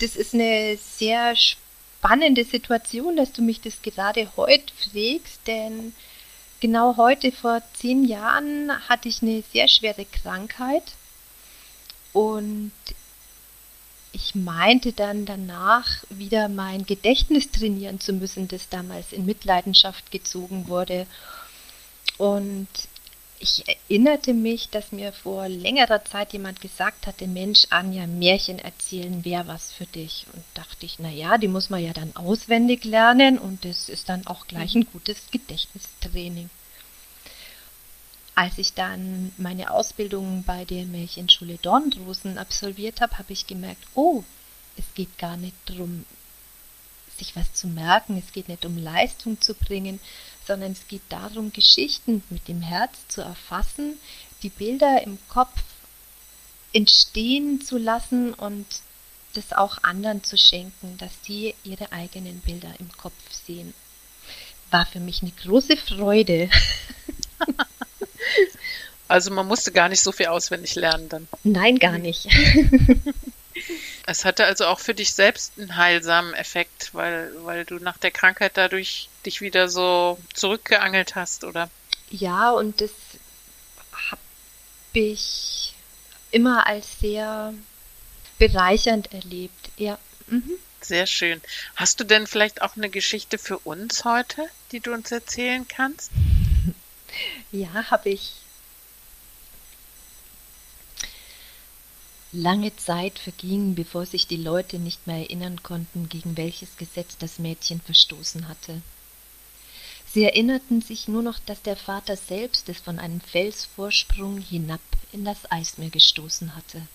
das 0.00 0.16
ist 0.16 0.34
eine 0.34 0.76
sehr 0.76 1.34
spannende 1.36 2.44
Situation, 2.44 3.16
dass 3.16 3.32
du 3.32 3.42
mich 3.42 3.60
das 3.60 3.82
gerade 3.82 4.28
heute 4.36 4.72
fragst, 4.74 5.40
denn 5.46 5.92
genau 6.60 6.96
heute 6.96 7.32
vor 7.32 7.62
zehn 7.74 8.04
Jahren 8.04 8.70
hatte 8.88 9.08
ich 9.08 9.22
eine 9.22 9.42
sehr 9.52 9.68
schwere 9.68 10.04
Krankheit 10.04 10.84
und 12.12 12.72
ich 14.12 14.34
meinte 14.34 14.94
dann 14.94 15.26
danach 15.26 15.86
wieder 16.08 16.48
mein 16.48 16.86
Gedächtnis 16.86 17.50
trainieren 17.50 18.00
zu 18.00 18.14
müssen, 18.14 18.48
das 18.48 18.70
damals 18.70 19.12
in 19.12 19.26
Mitleidenschaft 19.26 20.10
gezogen 20.10 20.68
wurde. 20.68 21.06
Und 22.16 22.68
ich 23.38 23.64
erinnerte 23.68 24.34
mich, 24.34 24.70
dass 24.70 24.92
mir 24.92 25.12
vor 25.12 25.48
längerer 25.48 26.04
Zeit 26.04 26.32
jemand 26.32 26.60
gesagt 26.60 27.06
hatte, 27.06 27.26
Mensch, 27.26 27.66
Anja, 27.70 28.06
Märchen 28.06 28.58
erzählen 28.58 29.24
wäre 29.24 29.46
was 29.46 29.72
für 29.72 29.86
dich. 29.86 30.26
Und 30.32 30.42
dachte 30.54 30.86
ich, 30.86 30.98
naja, 30.98 31.38
die 31.38 31.48
muss 31.48 31.70
man 31.70 31.82
ja 31.82 31.92
dann 31.92 32.14
auswendig 32.16 32.84
lernen 32.84 33.38
und 33.38 33.64
das 33.64 33.88
ist 33.88 34.08
dann 34.08 34.26
auch 34.26 34.46
gleich 34.46 34.74
ein 34.74 34.86
gutes 34.92 35.30
Gedächtnistraining. 35.30 36.50
Als 38.34 38.58
ich 38.58 38.74
dann 38.74 39.32
meine 39.38 39.70
Ausbildung 39.70 40.44
bei 40.44 40.64
der 40.64 40.84
Märchenschule 40.84 41.56
Dornrosen 41.62 42.38
absolviert 42.38 43.00
habe, 43.00 43.18
habe 43.18 43.32
ich 43.32 43.46
gemerkt, 43.46 43.82
oh, 43.94 44.24
es 44.76 44.84
geht 44.94 45.16
gar 45.18 45.36
nicht 45.36 45.56
darum, 45.66 46.04
sich 47.18 47.36
was 47.36 47.52
zu 47.54 47.66
merken, 47.66 48.22
es 48.24 48.32
geht 48.32 48.48
nicht 48.48 48.64
um 48.64 48.76
Leistung 48.78 49.40
zu 49.40 49.54
bringen, 49.54 50.00
sondern 50.46 50.72
es 50.72 50.88
geht 50.88 51.02
darum, 51.08 51.52
Geschichten 51.52 52.22
mit 52.30 52.48
dem 52.48 52.62
Herz 52.62 52.92
zu 53.08 53.20
erfassen, 53.20 53.98
die 54.42 54.50
Bilder 54.50 55.02
im 55.02 55.18
Kopf 55.28 55.62
entstehen 56.72 57.60
zu 57.60 57.78
lassen 57.78 58.34
und 58.34 58.66
das 59.34 59.52
auch 59.52 59.82
anderen 59.82 60.22
zu 60.24 60.36
schenken, 60.38 60.96
dass 60.98 61.12
die 61.26 61.54
ihre 61.64 61.92
eigenen 61.92 62.40
Bilder 62.40 62.72
im 62.78 62.90
Kopf 62.96 63.14
sehen. 63.46 63.74
War 64.70 64.86
für 64.86 65.00
mich 65.00 65.22
eine 65.22 65.32
große 65.32 65.76
Freude. 65.76 66.50
Also 69.08 69.30
man 69.30 69.46
musste 69.46 69.70
gar 69.70 69.88
nicht 69.88 70.00
so 70.00 70.10
viel 70.10 70.26
auswendig 70.26 70.74
lernen 70.74 71.08
dann. 71.08 71.28
Nein, 71.44 71.78
gar 71.78 71.98
nicht. 71.98 72.26
Es 74.08 74.24
hatte 74.24 74.44
also 74.44 74.66
auch 74.66 74.78
für 74.78 74.94
dich 74.94 75.14
selbst 75.14 75.52
einen 75.58 75.76
heilsamen 75.76 76.32
Effekt, 76.34 76.94
weil, 76.94 77.32
weil 77.44 77.64
du 77.64 77.76
nach 77.76 77.98
der 77.98 78.12
Krankheit 78.12 78.52
dadurch 78.54 79.08
dich 79.26 79.40
wieder 79.40 79.68
so 79.68 80.18
zurückgeangelt 80.32 81.16
hast, 81.16 81.42
oder? 81.42 81.68
Ja, 82.10 82.52
und 82.52 82.80
das 82.80 82.92
habe 84.10 84.20
ich 84.92 85.74
immer 86.30 86.66
als 86.68 87.00
sehr 87.00 87.52
bereichernd 88.38 89.12
erlebt. 89.12 89.70
Ja. 89.76 89.98
Mhm. 90.28 90.52
Sehr 90.80 91.06
schön. 91.06 91.42
Hast 91.74 91.98
du 91.98 92.04
denn 92.04 92.28
vielleicht 92.28 92.62
auch 92.62 92.76
eine 92.76 92.88
Geschichte 92.88 93.38
für 93.38 93.58
uns 93.58 94.04
heute, 94.04 94.48
die 94.70 94.78
du 94.78 94.92
uns 94.92 95.10
erzählen 95.10 95.66
kannst? 95.68 96.10
Ja, 97.50 97.90
habe 97.90 98.10
ich. 98.10 98.32
Lange 102.38 102.76
Zeit 102.76 103.18
verging, 103.18 103.74
bevor 103.74 104.04
sich 104.04 104.26
die 104.26 104.36
Leute 104.36 104.78
nicht 104.78 105.06
mehr 105.06 105.20
erinnern 105.20 105.62
konnten, 105.62 106.10
gegen 106.10 106.36
welches 106.36 106.76
Gesetz 106.76 107.16
das 107.16 107.38
Mädchen 107.38 107.80
verstoßen 107.80 108.46
hatte. 108.46 108.82
Sie 110.12 110.22
erinnerten 110.22 110.82
sich 110.82 111.08
nur 111.08 111.22
noch, 111.22 111.38
dass 111.38 111.62
der 111.62 111.76
Vater 111.76 112.14
selbst 112.14 112.68
es 112.68 112.76
von 112.78 112.98
einem 112.98 113.22
Felsvorsprung 113.22 114.36
hinab 114.38 114.82
in 115.12 115.24
das 115.24 115.50
Eismeer 115.50 115.88
gestoßen 115.88 116.54
hatte. 116.54 116.86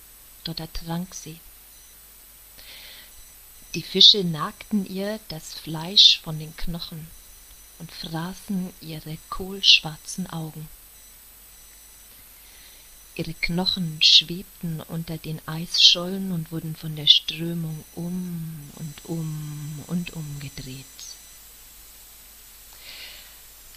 Dort 0.44 0.60
ertrank 0.60 1.16
sie. 1.16 1.40
Die 3.74 3.82
Fische 3.82 4.24
nagten 4.24 4.86
ihr 4.86 5.20
das 5.30 5.56
Fleisch 5.56 6.20
von 6.22 6.38
den 6.38 6.56
Knochen 6.56 7.08
und 7.80 7.92
fraßen 7.92 8.72
ihre 8.82 9.18
kohlschwarzen 9.32 10.30
Augen. 10.30 10.70
Ihre 13.16 13.34
Knochen 13.34 14.02
schwebten 14.02 14.82
unter 14.88 15.18
den 15.18 15.42
Eisschollen 15.46 16.32
und 16.32 16.52
wurden 16.52 16.76
von 16.76 16.96
der 16.96 17.08
Strömung 17.08 17.84
um 17.96 18.60
und 18.76 19.06
um 19.06 19.84
und 19.88 20.14
um 20.14 20.26
gedreht. 20.40 20.86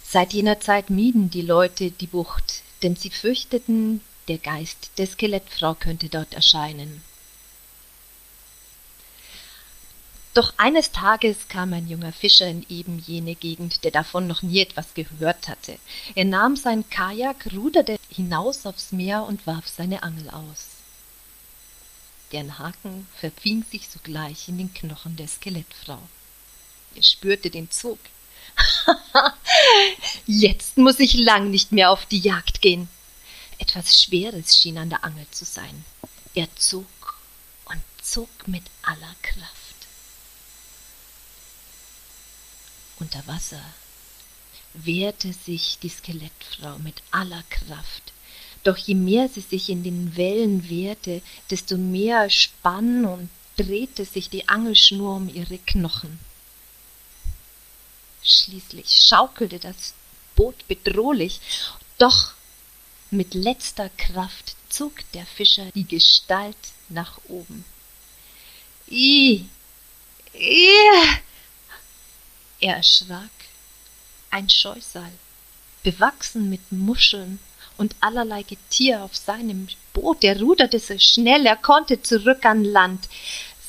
Seit 0.07 0.33
jener 0.33 0.61
Zeit 0.61 0.89
mieden 0.89 1.29
die 1.29 1.41
Leute 1.41 1.91
die 1.91 2.07
Bucht, 2.07 2.61
denn 2.83 2.95
sie 2.95 3.09
fürchteten, 3.09 4.01
der 4.29 4.37
Geist 4.37 4.91
der 4.97 5.07
Skelettfrau 5.07 5.75
könnte 5.75 6.07
dort 6.07 6.33
erscheinen. 6.33 7.01
Doch 10.35 10.53
eines 10.57 10.91
Tages 10.91 11.47
kam 11.47 11.71
ein 11.71 11.87
junger 11.87 12.11
Fischer 12.11 12.47
in 12.47 12.65
eben 12.69 12.99
jene 12.99 13.35
Gegend, 13.35 13.85
der 13.85 13.91
davon 13.91 14.27
noch 14.27 14.41
nie 14.41 14.59
etwas 14.59 14.93
gehört 14.93 15.47
hatte. 15.47 15.79
Er 16.13 16.25
nahm 16.25 16.57
sein 16.57 16.89
Kajak, 16.89 17.53
ruderte 17.53 17.97
hinaus 18.15 18.65
aufs 18.65 18.91
Meer 18.91 19.23
und 19.23 19.45
warf 19.45 19.67
seine 19.67 20.03
Angel 20.03 20.29
aus. 20.29 20.67
Deren 22.31 22.57
Haken 22.57 23.07
verfing 23.19 23.63
sich 23.63 23.89
sogleich 23.89 24.47
in 24.47 24.57
den 24.57 24.73
Knochen 24.73 25.15
der 25.15 25.27
Skelettfrau. 25.27 26.01
Er 26.95 27.03
spürte 27.03 27.49
den 27.49 27.69
Zug. 27.69 27.99
Jetzt 30.25 30.77
muss 30.77 30.99
ich 30.99 31.13
lang 31.13 31.51
nicht 31.51 31.71
mehr 31.71 31.91
auf 31.91 32.05
die 32.05 32.19
Jagd 32.19 32.61
gehen. 32.61 32.89
Etwas 33.57 34.01
Schweres 34.01 34.57
schien 34.57 34.77
an 34.77 34.89
der 34.89 35.03
Angel 35.03 35.27
zu 35.31 35.45
sein. 35.45 35.85
Er 36.33 36.53
zog 36.55 37.19
und 37.65 37.81
zog 38.01 38.47
mit 38.47 38.63
aller 38.81 39.15
Kraft. 39.21 39.75
Unter 42.99 43.25
Wasser 43.27 43.63
wehrte 44.77 45.33
sich 45.33 45.79
die 45.81 45.89
Skelettfrau 45.89 46.77
mit 46.79 47.01
aller 47.11 47.43
Kraft. 47.49 48.13
Doch 48.63 48.77
je 48.77 48.95
mehr 48.95 49.29
sie 49.29 49.41
sich 49.41 49.69
in 49.69 49.83
den 49.83 50.15
Wellen 50.17 50.69
wehrte, 50.69 51.21
desto 51.49 51.77
mehr 51.77 52.29
spann 52.29 53.05
und 53.05 53.29
drehte 53.57 54.05
sich 54.05 54.29
die 54.29 54.49
Angelschnur 54.49 55.15
um 55.15 55.33
ihre 55.33 55.57
Knochen. 55.59 56.19
Schließlich 58.23 58.89
schaukelte 58.89 59.59
das 59.59 59.93
Boot 60.35 60.67
bedrohlich, 60.67 61.39
doch 61.97 62.33
mit 63.11 63.33
letzter 63.33 63.89
Kraft 63.89 64.55
zog 64.69 64.93
der 65.13 65.25
Fischer 65.25 65.71
die 65.75 65.87
Gestalt 65.87 66.57
nach 66.89 67.19
oben. 67.29 67.63
I, 68.89 69.45
I, 70.33 70.67
er 72.59 72.77
erschrak. 72.77 73.29
Ein 74.35 74.49
Scheusal, 74.49 75.13
bewachsen 75.81 76.49
mit 76.49 76.69
Muscheln 76.69 77.39
und 77.77 77.95
allerlei 78.01 78.43
Getier 78.43 79.01
auf 79.01 79.15
seinem 79.15 79.69
Boot. 79.93 80.25
Er 80.25 80.41
ruderte 80.41 80.77
so 80.77 80.99
schnell, 80.99 81.45
er 81.45 81.55
konnte 81.55 82.01
zurück 82.01 82.43
an 82.45 82.65
Land. 82.65 83.07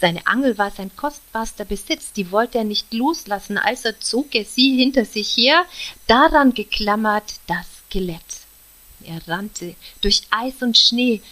Seine 0.00 0.26
Angel 0.26 0.58
war 0.58 0.73
sein 0.73 0.90
kostbarster 0.96 1.64
Besitz, 1.64 2.12
die 2.12 2.32
wollte 2.32 2.58
er 2.58 2.64
nicht 2.64 2.92
loslassen, 2.92 3.58
also 3.58 3.90
zog 4.00 4.35
er 4.35 4.44
sie 4.44 4.76
hinter 4.76 5.04
sich 5.04 5.37
her, 5.37 5.64
daran 6.08 6.52
geklammert 6.52 7.35
das 7.46 7.66
Skelett. 7.87 8.18
Er 9.04 9.20
rannte 9.28 9.76
durch 10.00 10.23
Eis 10.30 10.62
und 10.62 10.76
Schnee, 10.76 11.23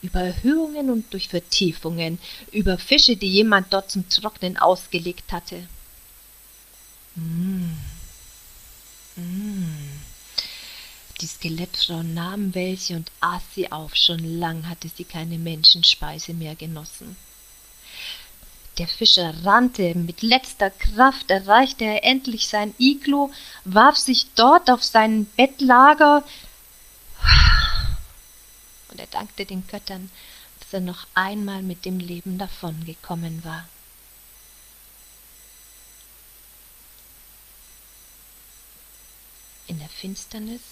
über 0.00 0.20
Erhöhungen 0.20 0.88
und 0.88 1.12
durch 1.12 1.28
Vertiefungen, 1.28 2.18
über 2.52 2.78
Fische, 2.78 3.18
die 3.18 3.28
jemand 3.30 3.74
dort 3.74 3.90
zum 3.90 4.08
Trocknen 4.08 4.56
ausgelegt 4.56 5.30
hatte. 5.30 5.68
Mm. 7.16 7.95
Mm. 9.16 10.00
Die 11.20 11.26
Skelettfrau 11.26 12.02
nahm 12.02 12.54
welche 12.54 12.96
und 12.96 13.10
aß 13.20 13.42
sie 13.54 13.72
auf. 13.72 13.96
Schon 13.96 14.38
lang 14.38 14.68
hatte 14.68 14.88
sie 14.88 15.04
keine 15.04 15.38
Menschenspeise 15.38 16.34
mehr 16.34 16.54
genossen. 16.54 17.16
Der 18.78 18.86
Fischer 18.86 19.32
rannte, 19.42 19.94
mit 19.94 20.20
letzter 20.20 20.68
Kraft 20.70 21.30
erreichte 21.30 21.84
er 21.84 22.04
endlich 22.04 22.48
sein 22.48 22.74
Iglo, 22.78 23.32
warf 23.64 23.96
sich 23.96 24.26
dort 24.34 24.70
auf 24.70 24.84
sein 24.84 25.24
Bettlager 25.36 26.22
und 28.96 29.00
er 29.00 29.06
dankte 29.08 29.44
den 29.44 29.66
Göttern, 29.66 30.10
dass 30.60 30.72
er 30.72 30.80
noch 30.80 31.06
einmal 31.14 31.62
mit 31.62 31.84
dem 31.84 31.98
Leben 31.98 32.38
davongekommen 32.38 33.44
war. 33.44 33.68
In 39.68 39.78
der 39.80 39.88
Finsternis, 39.88 40.62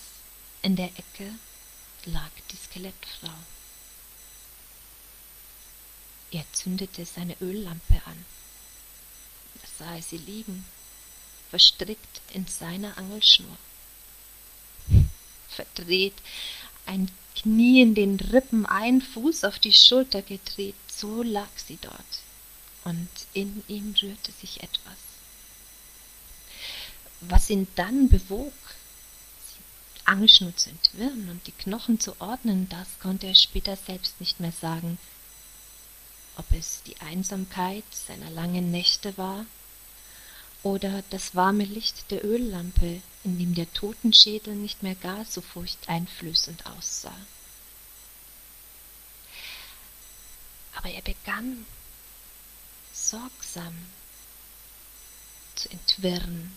in 0.63 0.77
der 0.77 0.87
Ecke, 0.87 1.35
lag 2.07 2.31
die 2.51 2.57
Skelettfrau. 2.57 3.35
Er 6.31 6.45
zündete 6.53 7.05
seine 7.05 7.37
Öllampe 7.41 8.01
an. 8.05 8.25
Da 9.55 9.69
sah 9.79 9.97
er 9.97 10.03
sie 10.03 10.19
liegen, 10.19 10.65
verstrickt 11.51 12.21
in 12.33 12.47
seiner 12.47 12.97
Angelschnur. 12.97 13.57
Verdreht, 15.49 16.15
ein 16.87 17.11
Knie 17.35 17.83
in 17.83 17.95
den 17.95 18.19
Rippen, 18.19 18.67
ein 18.67 19.01
Fuß 19.01 19.45
auf 19.45 19.59
die 19.59 19.73
Schulter 19.73 20.23
gedreht, 20.23 20.75
so 20.89 21.23
lag 21.23 21.51
sie 21.57 21.79
dort, 21.81 22.23
und 22.85 23.09
in 23.33 23.65
ihm 23.69 23.95
rührte 24.01 24.33
sich 24.33 24.63
etwas. 24.63 24.99
Was 27.21 27.51
ihn 27.51 27.67
dann 27.75 28.09
bewog, 28.09 28.53
Angelschnur 30.05 30.55
zu 30.57 30.71
entwirren 30.71 31.29
und 31.31 31.47
die 31.47 31.53
Knochen 31.53 31.99
zu 31.99 32.21
ordnen, 32.21 32.69
das 32.69 32.99
konnte 33.01 33.27
er 33.27 33.35
später 33.35 33.77
selbst 33.77 34.21
nicht 34.21 34.41
mehr 34.41 34.53
sagen. 34.53 34.99
Ob 36.37 36.47
es 36.53 36.83
die 36.83 37.01
Einsamkeit 37.01 37.85
seiner 37.91 38.31
langen 38.31 38.71
Nächte 38.71 39.17
war 39.17 39.47
oder 40.63 41.03
das 41.11 41.35
warme 41.35 41.65
Licht 41.65 42.11
der 42.11 42.25
Öllampe, 42.25 43.01
in 43.23 43.39
dem 43.39 43.55
der 43.55 43.73
Totenschädel 43.73 44.55
nicht 44.55 44.83
mehr 44.83 44.95
gar 44.95 45.25
so 45.25 45.41
furchteinflößend 45.41 46.67
aussah. 46.67 47.17
Aber 50.75 50.91
er 50.91 51.03
begann 51.03 51.65
sorgsam 52.93 53.75
zu 55.55 55.71
entwirren. 55.71 56.53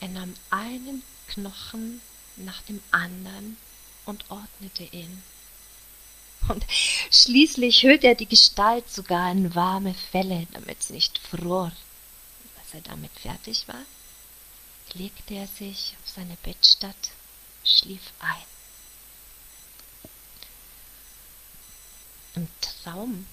Er 0.00 0.08
nahm 0.08 0.34
einen 0.50 1.02
Knochen 1.28 2.00
nach 2.36 2.62
dem 2.62 2.82
anderen 2.90 3.56
und 4.04 4.30
ordnete 4.30 4.84
ihn. 4.84 5.22
Und 6.48 6.64
schließlich 7.10 7.82
hüllte 7.82 8.08
er 8.08 8.14
die 8.14 8.28
Gestalt 8.28 8.90
sogar 8.90 9.30
in 9.32 9.54
warme 9.54 9.94
Felle, 9.94 10.46
damit 10.52 10.82
sie 10.82 10.92
nicht 10.92 11.18
fror. 11.18 11.72
Als 12.58 12.74
er 12.74 12.82
damit 12.82 13.12
fertig 13.18 13.66
war, 13.66 13.82
legte 14.92 15.34
er 15.34 15.46
sich 15.46 15.96
auf 16.02 16.10
seine 16.10 16.36
Bettstatt, 16.42 17.10
schlief 17.64 18.12
ein. 18.18 18.44
Im 22.34 22.48
Traum 22.60 23.26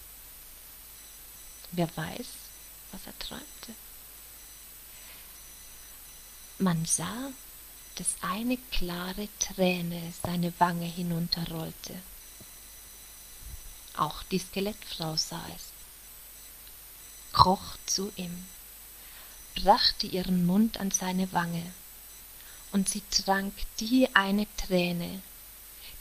Wer 1.71 1.89
weiß, 1.95 2.27
was 2.91 3.07
er 3.07 3.17
träumte. 3.17 3.73
Man 6.61 6.85
sah, 6.85 7.31
dass 7.95 8.09
eine 8.21 8.55
klare 8.69 9.27
Träne 9.39 10.13
seine 10.23 10.53
Wange 10.59 10.85
hinunterrollte. 10.85 11.95
Auch 13.97 14.21
die 14.21 14.37
Skelettfrau 14.37 15.17
sah 15.17 15.43
es, 15.55 15.71
kroch 17.33 17.77
zu 17.87 18.11
ihm, 18.15 18.45
brachte 19.55 20.05
ihren 20.05 20.45
Mund 20.45 20.79
an 20.79 20.91
seine 20.91 21.33
Wange, 21.33 21.65
und 22.73 22.87
sie 22.87 23.01
trank 23.09 23.53
die 23.79 24.13
eine 24.13 24.45
Träne, 24.57 25.23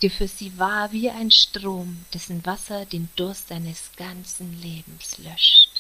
die 0.03 0.11
für 0.11 0.29
sie 0.29 0.59
war 0.59 0.93
wie 0.93 1.09
ein 1.09 1.31
Strom, 1.31 2.05
dessen 2.13 2.45
Wasser 2.45 2.85
den 2.85 3.09
Durst 3.17 3.49
seines 3.49 3.93
ganzen 3.97 4.61
Lebens 4.61 5.17
löscht. 5.17 5.71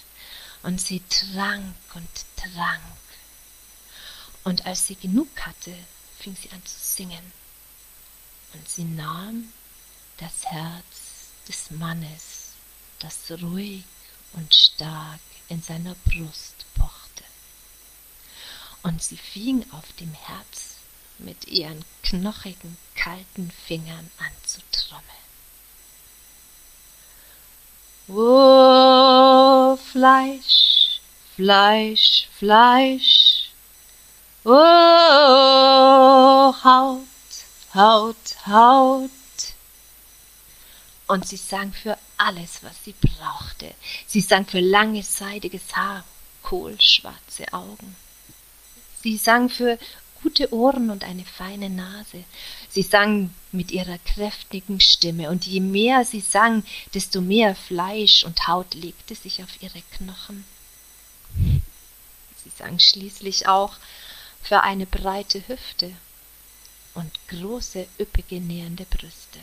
Und 0.63 0.81
sie 0.81 1.03
trank 1.11 1.75
und 1.95 2.09
trank. 2.37 2.81
Und 4.45 4.67
als 4.67 4.87
sie 4.87 4.97
genug 4.97 5.29
hatte, 5.41 5.75
fing 6.19 6.37
sie 6.37 6.51
an 6.51 6.65
zu 6.65 6.79
singen. 6.79 7.33
Und 8.55 8.69
sie 8.69 8.85
nahm 8.85 9.53
das 10.19 10.45
Herz 10.47 11.31
des 11.49 11.71
Mannes, 11.71 12.53
das 12.99 13.31
ruhig 13.43 13.85
und 14.33 14.55
stark 14.55 15.21
in 15.49 15.63
seiner 15.63 15.95
Brust 16.07 16.65
pochte. 16.75 17.25
Und 18.83 19.03
sie 19.03 19.17
fing 19.17 19.65
auf 19.73 19.93
dem 19.99 20.13
Herz 20.13 20.77
mit 21.19 21.49
ihren 21.49 21.85
knochigen, 22.03 22.77
kalten 22.95 23.51
Fingern 23.67 24.11
anzutrommeln. 24.19 25.05
Oh, 28.09 29.77
Fleisch, 29.77 31.01
Fleisch, 31.37 32.29
Fleisch. 32.39 33.30
Oh, 34.43 34.51
Haut, 36.65 37.05
Haut, 37.75 38.17
Haut. 38.47 39.11
Und 41.07 41.29
sie 41.29 41.37
sang 41.37 41.75
für 41.75 41.99
alles, 42.17 42.63
was 42.63 42.73
sie 42.85 42.95
brauchte. 42.95 43.75
Sie 44.07 44.23
sang 44.23 44.47
für 44.47 44.61
langes, 44.61 45.19
seidiges 45.19 45.77
Haar, 45.77 46.05
kohlschwarze 46.43 47.53
Augen. 47.53 47.97
Sie 49.03 49.19
sang 49.19 49.51
für 49.51 49.79
gute 50.23 50.55
Ohren 50.55 50.89
und 50.89 51.05
eine 51.05 51.27
feine 51.27 51.69
Nase. 51.69 52.25
Sie 52.71 52.83
sang 52.83 53.35
mit 53.53 53.71
ihrer 53.71 53.99
kräftigen 53.99 54.81
Stimme, 54.81 55.29
und 55.29 55.47
je 55.47 55.61
mehr 55.61 56.07
sie 56.07 56.21
sang, 56.21 56.65
desto 56.95 57.21
mehr 57.21 57.55
Fleisch 57.55 58.25
und 58.25 58.47
Haut 58.47 58.73
legte 58.75 59.15
sich 59.15 59.43
auf 59.43 59.63
ihre 59.63 59.83
Knochen. 59.97 60.47
Sie 62.43 62.51
sang 62.57 62.79
schließlich 62.79 63.49
auch 63.49 63.75
für 64.43 64.63
eine 64.63 64.87
breite 64.87 65.47
Hüfte 65.49 65.95
und 66.95 67.13
große, 67.29 67.87
üppige, 67.99 68.41
nähernde 68.41 68.85
Brüste. 68.85 69.39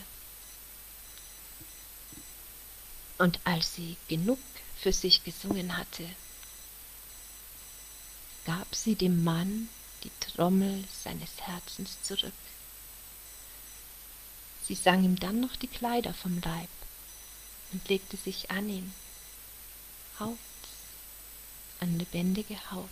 Und 3.17 3.39
als 3.45 3.75
sie 3.75 3.97
genug 4.07 4.39
für 4.79 4.93
sich 4.93 5.23
gesungen 5.23 5.77
hatte, 5.77 6.07
gab 8.45 8.75
sie 8.75 8.95
dem 8.95 9.23
Mann 9.23 9.69
die 10.03 10.11
Trommel 10.19 10.83
seines 11.03 11.41
Herzens 11.41 12.01
zurück. 12.03 12.33
Sie 14.67 14.75
sang 14.75 15.03
ihm 15.03 15.17
dann 15.17 15.39
noch 15.39 15.55
die 15.55 15.67
Kleider 15.67 16.13
vom 16.13 16.39
Leib 16.41 16.69
und 17.71 17.87
legte 17.89 18.17
sich 18.17 18.51
an 18.51 18.69
ihn, 18.69 18.93
Haut 20.19 20.37
an 21.79 21.97
lebendige 21.99 22.57
Haut. 22.71 22.89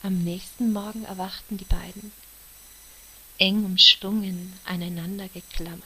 Am 0.00 0.22
nächsten 0.22 0.72
Morgen 0.72 1.04
erwachten 1.04 1.56
die 1.56 1.64
beiden, 1.64 2.12
eng 3.38 3.64
umschlungen, 3.64 4.52
aneinander 4.64 5.28
geklammert. 5.28 5.82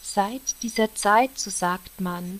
Seit 0.00 0.62
dieser 0.62 0.94
Zeit, 0.94 1.36
so 1.36 1.50
sagt 1.50 2.00
man, 2.00 2.38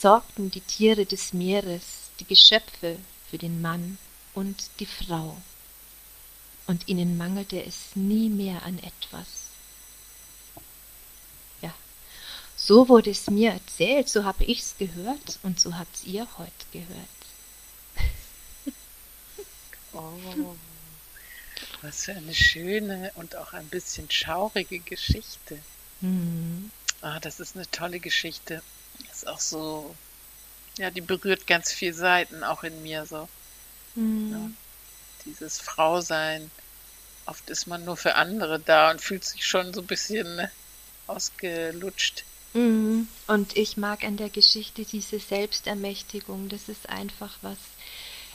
sorgten 0.00 0.50
die 0.50 0.62
Tiere 0.62 1.06
des 1.06 1.32
Meeres, 1.32 2.10
die 2.18 2.24
Geschöpfe 2.24 2.98
für 3.30 3.38
den 3.38 3.62
Mann 3.62 3.98
und 4.34 4.68
die 4.80 4.86
Frau, 4.86 5.40
und 6.66 6.88
ihnen 6.88 7.16
mangelte 7.16 7.64
es 7.64 7.94
nie 7.94 8.28
mehr 8.28 8.64
an 8.64 8.80
etwas. 8.80 9.28
Ja, 11.62 11.72
so 12.56 12.88
wurde 12.88 13.10
es 13.10 13.30
mir 13.30 13.52
erzählt, 13.52 14.08
so 14.08 14.24
habe 14.24 14.44
ich's 14.44 14.74
gehört 14.76 15.38
und 15.44 15.60
so 15.60 15.76
habt's 15.76 16.02
ihr 16.02 16.26
heute 16.36 16.66
gehört. 16.72 17.15
Oh, 19.96 20.56
was 21.82 22.04
für 22.04 22.12
eine 22.12 22.34
schöne 22.34 23.10
und 23.14 23.36
auch 23.36 23.52
ein 23.52 23.68
bisschen 23.68 24.10
schaurige 24.10 24.78
Geschichte. 24.80 25.58
Mhm. 26.00 26.70
Ah, 27.00 27.20
das 27.20 27.40
ist 27.40 27.56
eine 27.56 27.70
tolle 27.70 28.00
Geschichte. 28.00 28.62
Ist 29.12 29.26
auch 29.26 29.40
so, 29.40 29.94
ja, 30.78 30.90
die 30.90 31.00
berührt 31.00 31.46
ganz 31.46 31.72
viele 31.72 31.94
Seiten, 31.94 32.44
auch 32.44 32.64
in 32.64 32.82
mir 32.82 33.06
so. 33.06 33.28
Mhm. 33.94 34.32
Ja, 34.32 34.50
dieses 35.24 35.58
Frausein. 35.58 36.50
Oft 37.26 37.50
ist 37.50 37.66
man 37.66 37.84
nur 37.84 37.96
für 37.96 38.14
andere 38.14 38.60
da 38.60 38.90
und 38.90 39.00
fühlt 39.00 39.24
sich 39.24 39.44
schon 39.44 39.74
so 39.74 39.80
ein 39.80 39.86
bisschen 39.86 40.48
ausgelutscht. 41.06 42.24
Mhm. 42.54 43.08
Und 43.26 43.56
ich 43.56 43.76
mag 43.76 44.04
an 44.04 44.16
der 44.16 44.30
Geschichte 44.30 44.84
diese 44.84 45.18
Selbstermächtigung. 45.18 46.48
Das 46.48 46.68
ist 46.68 46.88
einfach 46.88 47.36
was, 47.42 47.58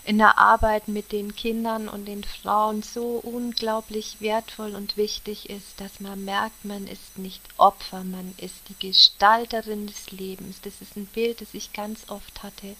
in 0.03 0.17
der 0.17 0.39
Arbeit 0.39 0.87
mit 0.87 1.11
den 1.11 1.35
Kindern 1.35 1.87
und 1.87 2.05
den 2.05 2.23
Frauen 2.23 2.81
so 2.81 3.17
unglaublich 3.23 4.17
wertvoll 4.19 4.73
und 4.75 4.97
wichtig 4.97 5.49
ist, 5.49 5.79
dass 5.79 5.99
man 5.99 6.25
merkt, 6.25 6.65
man 6.65 6.87
ist 6.87 7.17
nicht 7.17 7.41
Opfer, 7.57 8.03
man 8.03 8.33
ist 8.37 8.55
die 8.69 8.87
Gestalterin 8.87 9.85
des 9.85 10.11
Lebens. 10.11 10.59
Das 10.61 10.81
ist 10.81 10.95
ein 10.95 11.05
Bild, 11.05 11.41
das 11.41 11.53
ich 11.53 11.73
ganz 11.73 12.09
oft 12.09 12.41
hatte. 12.41 12.75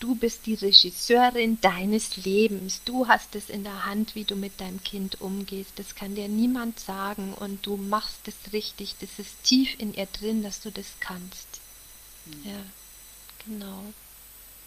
Du 0.00 0.14
bist 0.14 0.46
die 0.46 0.54
Regisseurin 0.54 1.60
deines 1.60 2.18
Lebens. 2.18 2.82
Du 2.84 3.08
hast 3.08 3.34
es 3.34 3.50
in 3.50 3.64
der 3.64 3.84
Hand, 3.84 4.14
wie 4.14 4.22
du 4.22 4.36
mit 4.36 4.60
deinem 4.60 4.80
Kind 4.84 5.20
umgehst. 5.20 5.72
Das 5.74 5.96
kann 5.96 6.14
dir 6.14 6.28
niemand 6.28 6.78
sagen 6.78 7.34
und 7.34 7.66
du 7.66 7.76
machst 7.76 8.28
es 8.28 8.52
richtig. 8.52 8.94
Das 9.00 9.18
ist 9.18 9.42
tief 9.42 9.74
in 9.78 9.92
ihr 9.94 10.06
drin, 10.06 10.44
dass 10.44 10.60
du 10.60 10.70
das 10.70 10.86
kannst. 11.00 11.48
Mhm. 12.26 12.48
Ja, 12.48 12.62
genau. 13.44 13.82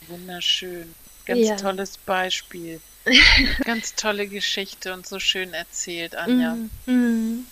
Wunderschön. 0.07 0.93
Ganz 1.35 1.47
ja. 1.47 1.55
tolles 1.55 1.97
Beispiel. 1.97 2.81
Ganz 3.65 3.95
tolle 3.95 4.27
Geschichte 4.27 4.93
und 4.93 5.07
so 5.07 5.19
schön 5.19 5.53
erzählt, 5.53 6.15
Anja. 6.15 6.55
Mm, 6.85 6.91
mm. 6.91 7.45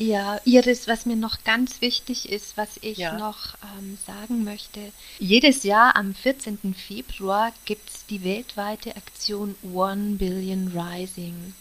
Ja, 0.00 0.40
Iris, 0.46 0.88
was 0.88 1.04
mir 1.04 1.16
noch 1.16 1.44
ganz 1.44 1.82
wichtig 1.82 2.30
ist, 2.30 2.56
was 2.56 2.70
ich 2.80 2.96
ja. 2.96 3.18
noch 3.18 3.54
ähm, 3.78 3.98
sagen 4.06 4.44
möchte. 4.44 4.80
Jedes 5.18 5.62
Jahr 5.62 5.94
am 5.94 6.14
14. 6.14 6.74
Februar 6.74 7.52
gibt 7.66 7.90
es 7.90 8.06
die 8.06 8.24
weltweite 8.24 8.96
Aktion 8.96 9.56
One 9.62 10.16
Billion 10.16 10.68
Rising. 10.68 11.52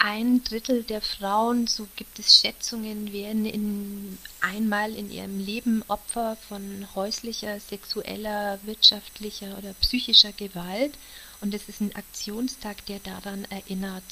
Ein 0.00 0.42
Drittel 0.44 0.82
der 0.82 1.02
Frauen, 1.02 1.66
so 1.66 1.86
gibt 1.94 2.18
es 2.18 2.38
Schätzungen, 2.38 3.12
werden 3.12 3.44
in, 3.44 4.18
einmal 4.40 4.94
in 4.94 5.10
ihrem 5.10 5.38
Leben 5.38 5.84
Opfer 5.88 6.36
von 6.48 6.88
häuslicher, 6.94 7.60
sexueller, 7.60 8.58
wirtschaftlicher 8.62 9.58
oder 9.58 9.74
psychischer 9.74 10.32
Gewalt. 10.32 10.94
Und 11.42 11.52
es 11.52 11.68
ist 11.68 11.82
ein 11.82 11.94
Aktionstag, 11.94 12.84
der 12.86 12.98
daran 13.00 13.44
erinnert, 13.50 14.02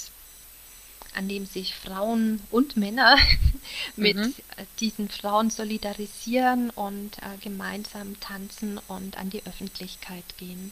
an 1.15 1.27
dem 1.27 1.47
sich 1.47 1.75
Frauen 1.75 2.41
und 2.51 2.77
Männer 2.77 3.17
mit 3.97 4.17
mhm. 4.17 4.35
diesen 4.81 5.09
Frauen 5.09 5.49
solidarisieren 5.49 6.69
und 6.69 7.17
äh, 7.19 7.39
gemeinsam 7.41 8.21
tanzen 8.21 8.79
und 8.89 9.17
an 9.17 9.31
die 9.31 9.45
Öffentlichkeit 9.47 10.37
gehen. 10.37 10.71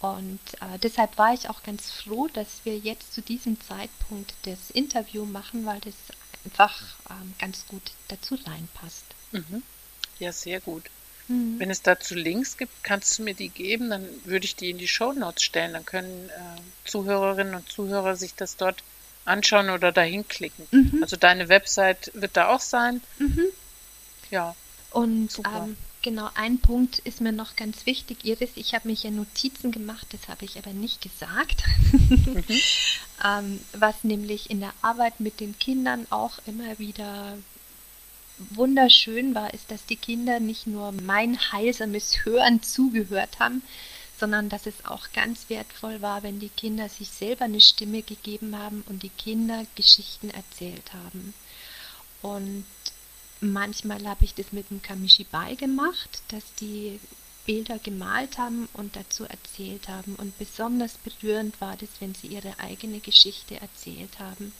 Und 0.00 0.40
äh, 0.60 0.78
deshalb 0.82 1.18
war 1.18 1.34
ich 1.34 1.48
auch 1.50 1.62
ganz 1.62 1.90
froh, 1.90 2.28
dass 2.32 2.64
wir 2.64 2.76
jetzt 2.78 3.12
zu 3.12 3.20
diesem 3.20 3.60
Zeitpunkt 3.60 4.32
das 4.44 4.70
Interview 4.70 5.26
machen, 5.26 5.66
weil 5.66 5.80
das 5.80 5.94
einfach 6.44 6.80
ähm, 7.10 7.34
ganz 7.38 7.66
gut 7.66 7.82
dazu 8.08 8.34
reinpasst. 8.34 9.04
Mhm. 9.32 9.62
Ja, 10.18 10.32
sehr 10.32 10.60
gut. 10.60 10.84
Mhm. 11.28 11.58
Wenn 11.58 11.70
es 11.70 11.82
dazu 11.82 12.14
Links 12.14 12.56
gibt, 12.56 12.82
kannst 12.82 13.18
du 13.18 13.24
mir 13.24 13.34
die 13.34 13.50
geben, 13.50 13.90
dann 13.90 14.06
würde 14.24 14.46
ich 14.46 14.56
die 14.56 14.70
in 14.70 14.78
die 14.78 14.88
Show 14.88 15.12
Notes 15.12 15.44
stellen. 15.44 15.74
Dann 15.74 15.84
können 15.84 16.30
äh, 16.30 16.88
Zuhörerinnen 16.88 17.54
und 17.54 17.68
Zuhörer 17.68 18.16
sich 18.16 18.34
das 18.34 18.56
dort 18.56 18.82
anschauen 19.26 19.68
oder 19.68 19.92
dahin 19.92 20.26
klicken. 20.26 20.66
Mhm. 20.70 21.02
Also 21.02 21.16
deine 21.16 21.48
Website 21.48 22.10
wird 22.14 22.36
da 22.36 22.48
auch 22.48 22.60
sein. 22.60 23.02
Mhm. 23.18 23.44
Ja. 24.30 24.56
Und 24.90 25.38
ähm, 25.44 25.76
Genau, 26.02 26.30
ein 26.34 26.58
Punkt 26.58 26.98
ist 27.00 27.20
mir 27.20 27.32
noch 27.32 27.56
ganz 27.56 27.84
wichtig, 27.84 28.24
Iris. 28.24 28.50
Ich 28.54 28.74
habe 28.74 28.88
mich 28.88 29.02
ja 29.02 29.10
Notizen 29.10 29.70
gemacht, 29.70 30.06
das 30.12 30.28
habe 30.28 30.46
ich 30.46 30.56
aber 30.56 30.72
nicht 30.72 31.02
gesagt. 31.02 31.62
Mhm. 31.92 32.44
ähm, 33.24 33.60
was 33.74 34.02
nämlich 34.02 34.48
in 34.48 34.60
der 34.60 34.72
Arbeit 34.80 35.20
mit 35.20 35.40
den 35.40 35.58
Kindern 35.58 36.06
auch 36.08 36.38
immer 36.46 36.78
wieder 36.78 37.36
wunderschön 38.38 39.34
war, 39.34 39.52
ist, 39.52 39.70
dass 39.70 39.84
die 39.84 39.96
Kinder 39.96 40.40
nicht 40.40 40.66
nur 40.66 40.92
mein 40.92 41.38
heilsames 41.52 42.24
Hören 42.24 42.62
zugehört 42.62 43.38
haben, 43.38 43.62
sondern 44.18 44.48
dass 44.48 44.64
es 44.64 44.86
auch 44.86 45.12
ganz 45.12 45.50
wertvoll 45.50 46.00
war, 46.00 46.22
wenn 46.22 46.40
die 46.40 46.48
Kinder 46.48 46.88
sich 46.88 47.10
selber 47.10 47.44
eine 47.44 47.60
Stimme 47.60 48.02
gegeben 48.02 48.56
haben 48.56 48.84
und 48.88 49.02
die 49.02 49.10
Kinder 49.10 49.66
Geschichten 49.74 50.30
erzählt 50.30 50.94
haben. 50.94 51.34
Und 52.22 52.64
Manchmal 53.40 54.06
habe 54.06 54.24
ich 54.24 54.34
das 54.34 54.52
mit 54.52 54.68
dem 54.70 54.82
Kamishibai 54.82 55.54
gemacht, 55.54 56.22
dass 56.28 56.44
die 56.60 57.00
Bilder 57.46 57.78
gemalt 57.78 58.36
haben 58.36 58.68
und 58.74 58.96
dazu 58.96 59.24
erzählt 59.24 59.88
haben. 59.88 60.14
Und 60.16 60.36
besonders 60.38 60.94
berührend 60.98 61.60
war 61.60 61.76
das, 61.76 61.88
wenn 62.00 62.14
sie 62.14 62.28
ihre 62.28 62.58
eigene 62.58 63.00
Geschichte 63.00 63.60
erzählt 63.60 64.18
haben, 64.18 64.52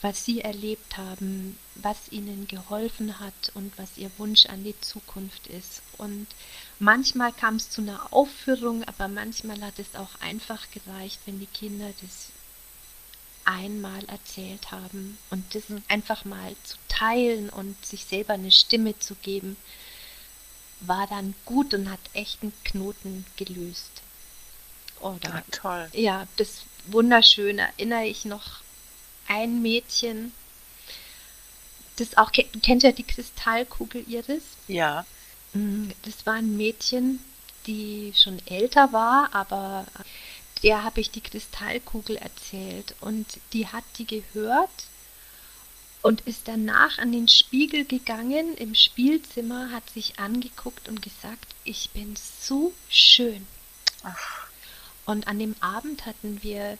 was 0.00 0.24
sie 0.24 0.40
erlebt 0.40 0.96
haben, 0.96 1.58
was 1.74 2.10
ihnen 2.10 2.48
geholfen 2.48 3.20
hat 3.20 3.52
und 3.54 3.72
was 3.76 3.98
ihr 3.98 4.10
Wunsch 4.18 4.46
an 4.46 4.64
die 4.64 4.78
Zukunft 4.80 5.46
ist. 5.48 5.82
Und 5.98 6.26
manchmal 6.78 7.32
kam 7.32 7.56
es 7.56 7.70
zu 7.70 7.82
einer 7.82 8.12
Aufführung, 8.12 8.82
aber 8.84 9.08
manchmal 9.08 9.60
hat 9.60 9.78
es 9.78 9.94
auch 9.94 10.20
einfach 10.20 10.66
gereicht, 10.70 11.20
wenn 11.26 11.38
die 11.38 11.46
Kinder 11.46 11.90
das 12.00 12.30
einmal 13.46 14.04
erzählt 14.06 14.70
haben 14.70 15.18
und 15.30 15.54
das 15.54 15.64
einfach 15.88 16.24
mal 16.24 16.54
zu 16.64 16.76
teilen 16.88 17.48
und 17.48 17.84
sich 17.84 18.04
selber 18.04 18.34
eine 18.34 18.50
Stimme 18.50 18.98
zu 18.98 19.14
geben, 19.14 19.56
war 20.80 21.06
dann 21.06 21.34
gut 21.44 21.72
und 21.72 21.90
hat 21.90 22.00
echt 22.12 22.42
einen 22.42 22.52
Knoten 22.64 23.24
gelöst. 23.36 24.02
Oder, 25.00 25.28
ja, 25.28 25.44
toll. 25.50 25.88
Ja, 25.92 26.26
das 26.36 26.62
wunderschön 26.86 27.58
erinnere 27.58 28.06
ich 28.06 28.24
noch 28.24 28.60
ein 29.28 29.62
Mädchen, 29.62 30.32
das 31.96 32.16
auch, 32.16 32.30
du 32.30 32.60
kennst 32.60 32.84
ja 32.84 32.92
die 32.92 33.02
Kristallkugel 33.02 34.04
Iris? 34.06 34.42
Ja. 34.68 35.06
Mm, 35.54 35.88
das 36.02 36.26
war 36.26 36.34
ein 36.34 36.56
Mädchen, 36.56 37.20
die 37.66 38.12
schon 38.14 38.38
älter 38.46 38.92
war, 38.92 39.34
aber 39.34 39.86
der 40.66 40.82
habe 40.82 41.00
ich 41.00 41.12
die 41.12 41.20
Kristallkugel 41.20 42.16
erzählt 42.16 42.96
und 43.00 43.24
die 43.52 43.68
hat 43.68 43.84
die 43.98 44.04
gehört 44.04 44.88
und 46.02 46.22
ist 46.22 46.48
danach 46.48 46.98
an 46.98 47.12
den 47.12 47.28
Spiegel 47.28 47.84
gegangen 47.84 48.56
im 48.56 48.74
Spielzimmer, 48.74 49.70
hat 49.70 49.88
sich 49.90 50.18
angeguckt 50.18 50.88
und 50.88 51.02
gesagt, 51.02 51.54
ich 51.62 51.90
bin 51.90 52.16
so 52.16 52.72
schön. 52.88 53.46
Ach. 54.02 54.48
Und 55.04 55.28
an 55.28 55.38
dem 55.38 55.54
Abend 55.60 56.04
hatten 56.04 56.42
wir 56.42 56.78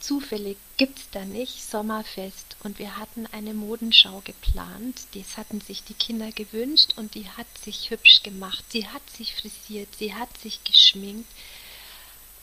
zufällig 0.00 0.56
gibt's 0.78 1.08
da 1.12 1.26
nicht 1.26 1.62
Sommerfest 1.62 2.56
und 2.62 2.78
wir 2.78 2.96
hatten 2.96 3.26
eine 3.26 3.52
Modenschau 3.52 4.22
geplant. 4.24 5.02
Das 5.14 5.36
hatten 5.36 5.60
sich 5.60 5.84
die 5.84 5.92
Kinder 5.92 6.32
gewünscht 6.32 6.94
und 6.96 7.14
die 7.14 7.28
hat 7.28 7.58
sich 7.62 7.90
hübsch 7.90 8.22
gemacht. 8.22 8.64
Sie 8.70 8.88
hat 8.88 9.02
sich 9.10 9.34
frisiert, 9.34 9.90
sie 9.98 10.14
hat 10.14 10.34
sich 10.38 10.64
geschminkt. 10.64 11.28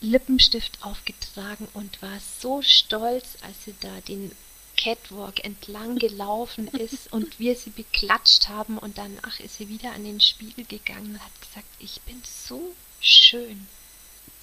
Lippenstift 0.01 0.83
aufgetragen 0.83 1.67
und 1.73 2.01
war 2.01 2.19
so 2.41 2.61
stolz, 2.61 3.37
als 3.41 3.65
sie 3.65 3.75
da 3.81 4.01
den 4.01 4.31
Catwalk 4.77 5.43
entlang 5.43 5.97
gelaufen 5.97 6.67
ist 6.73 7.11
und 7.11 7.39
wir 7.39 7.55
sie 7.55 7.69
beklatscht 7.69 8.47
haben 8.47 8.77
und 8.77 8.97
danach 8.97 9.39
ist 9.39 9.57
sie 9.57 9.67
wieder 9.67 9.91
an 9.91 10.03
den 10.03 10.21
Spiegel 10.21 10.65
gegangen 10.65 11.15
und 11.15 11.23
hat 11.23 11.41
gesagt, 11.41 11.67
ich 11.79 11.99
bin 12.01 12.21
so 12.23 12.73
schön. 13.01 13.67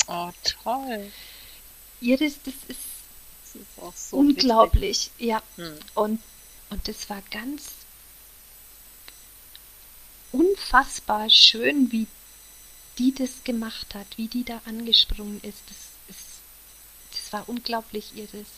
Oh, 0.09 0.31
toll. 0.63 1.11
Iris, 2.01 2.39
das 2.45 2.55
ist, 2.69 2.81
das 3.43 3.95
ist 3.95 4.11
so 4.11 4.19
unglaublich. 4.19 5.11
Wichtig. 5.17 5.27
Ja. 5.27 5.43
Hm. 5.57 5.79
Und, 5.95 6.23
und 6.71 6.87
das 6.87 7.09
war 7.09 7.23
ganz 7.31 7.63
unfassbar 10.33 11.31
schön, 11.31 11.91
wie 11.91 12.07
die 12.99 13.15
das 13.15 13.45
gemacht 13.45 13.95
hat, 13.95 14.07
wie 14.17 14.29
die 14.29 14.45
da 14.45 14.61
angesprungen 14.65 15.41
ist, 15.43 15.63
das, 15.69 16.17
ist, 16.17 16.27
das 17.13 17.33
war 17.33 17.49
unglaublich 17.49 18.17
irres. 18.17 18.49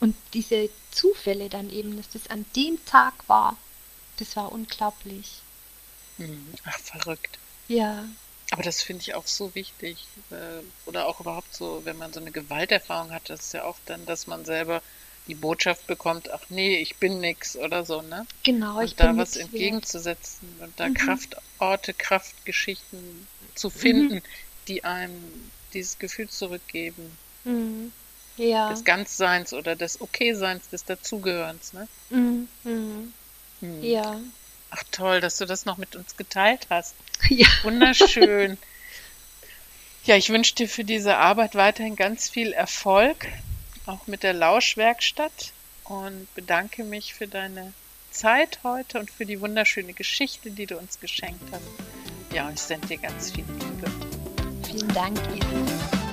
Und 0.00 0.16
diese 0.32 0.68
Zufälle 0.90 1.48
dann 1.48 1.70
eben, 1.70 1.96
dass 1.96 2.08
das 2.10 2.28
an 2.28 2.44
dem 2.56 2.84
Tag 2.84 3.14
war, 3.28 3.56
das 4.18 4.36
war 4.36 4.52
unglaublich. 4.52 5.40
Hm, 6.18 6.46
ach, 6.64 6.78
verrückt. 6.78 7.38
Ja. 7.68 8.04
Aber 8.50 8.62
das 8.62 8.82
finde 8.82 9.02
ich 9.02 9.14
auch 9.14 9.26
so 9.26 9.54
wichtig. 9.54 10.06
Äh, 10.30 10.62
oder 10.86 11.06
auch 11.06 11.20
überhaupt 11.20 11.54
so, 11.54 11.82
wenn 11.84 11.96
man 11.96 12.12
so 12.12 12.20
eine 12.20 12.30
Gewalterfahrung 12.30 13.12
hat, 13.12 13.30
das 13.30 13.46
ist 13.46 13.54
ja 13.54 13.64
auch 13.64 13.78
dann, 13.86 14.04
dass 14.06 14.26
man 14.26 14.44
selber 14.44 14.82
die 15.26 15.34
Botschaft 15.34 15.86
bekommt, 15.86 16.30
ach 16.30 16.42
nee, 16.50 16.76
ich 16.76 16.96
bin 16.96 17.20
nix 17.20 17.56
oder 17.56 17.84
so, 17.84 18.02
ne? 18.02 18.26
Genau, 18.42 18.78
und 18.78 18.84
ich 18.84 18.94
da 18.94 19.16
was 19.16 19.36
entgegenzusetzen 19.36 20.48
und 20.60 20.78
da 20.78 20.88
mhm. 20.88 20.94
Kraftorte, 20.94 21.94
Kraftgeschichten 21.94 23.26
zu 23.54 23.70
finden, 23.70 24.16
mhm. 24.16 24.22
die 24.68 24.84
einem 24.84 25.50
dieses 25.72 25.98
Gefühl 25.98 26.28
zurückgeben. 26.28 27.16
Mhm. 27.44 27.92
Ja. 28.36 28.70
Des 28.70 28.84
Ganzseins 28.84 29.52
oder 29.52 29.76
des 29.76 30.00
Okay-Seins, 30.00 30.68
des 30.68 30.84
Dazugehörens, 30.84 31.72
ne? 31.72 31.88
Mhm. 32.10 32.48
mhm. 32.64 33.12
Hm. 33.60 33.82
Ja. 33.82 34.20
Ach 34.70 34.82
toll, 34.90 35.20
dass 35.20 35.38
du 35.38 35.46
das 35.46 35.64
noch 35.64 35.76
mit 35.76 35.96
uns 35.96 36.16
geteilt 36.16 36.66
hast. 36.70 36.94
Ja. 37.30 37.46
Wunderschön. 37.62 38.58
ja, 40.04 40.16
ich 40.16 40.28
wünsche 40.28 40.54
dir 40.56 40.68
für 40.68 40.84
diese 40.84 41.16
Arbeit 41.16 41.54
weiterhin 41.54 41.96
ganz 41.96 42.28
viel 42.28 42.52
Erfolg, 42.52 43.26
auch 43.86 44.06
mit 44.06 44.22
der 44.22 44.34
Lauschwerkstatt 44.34 45.52
und 45.84 46.26
bedanke 46.34 46.84
mich 46.84 47.14
für 47.14 47.26
deine 47.26 47.72
Zeit 48.10 48.58
heute 48.62 48.98
und 48.98 49.10
für 49.10 49.24
die 49.24 49.40
wunderschöne 49.40 49.94
Geschichte, 49.94 50.50
die 50.50 50.66
du 50.66 50.76
uns 50.76 51.00
geschenkt 51.00 51.44
hast. 51.50 51.93
Ja, 52.34 52.50
ich 52.52 52.60
sende 52.60 52.88
dir 52.88 52.98
ganz 52.98 53.30
viel 53.30 53.44
Liebe. 53.46 53.88
Vielen 54.66 54.88
Dank, 54.88 55.16
Iris. 55.32 56.03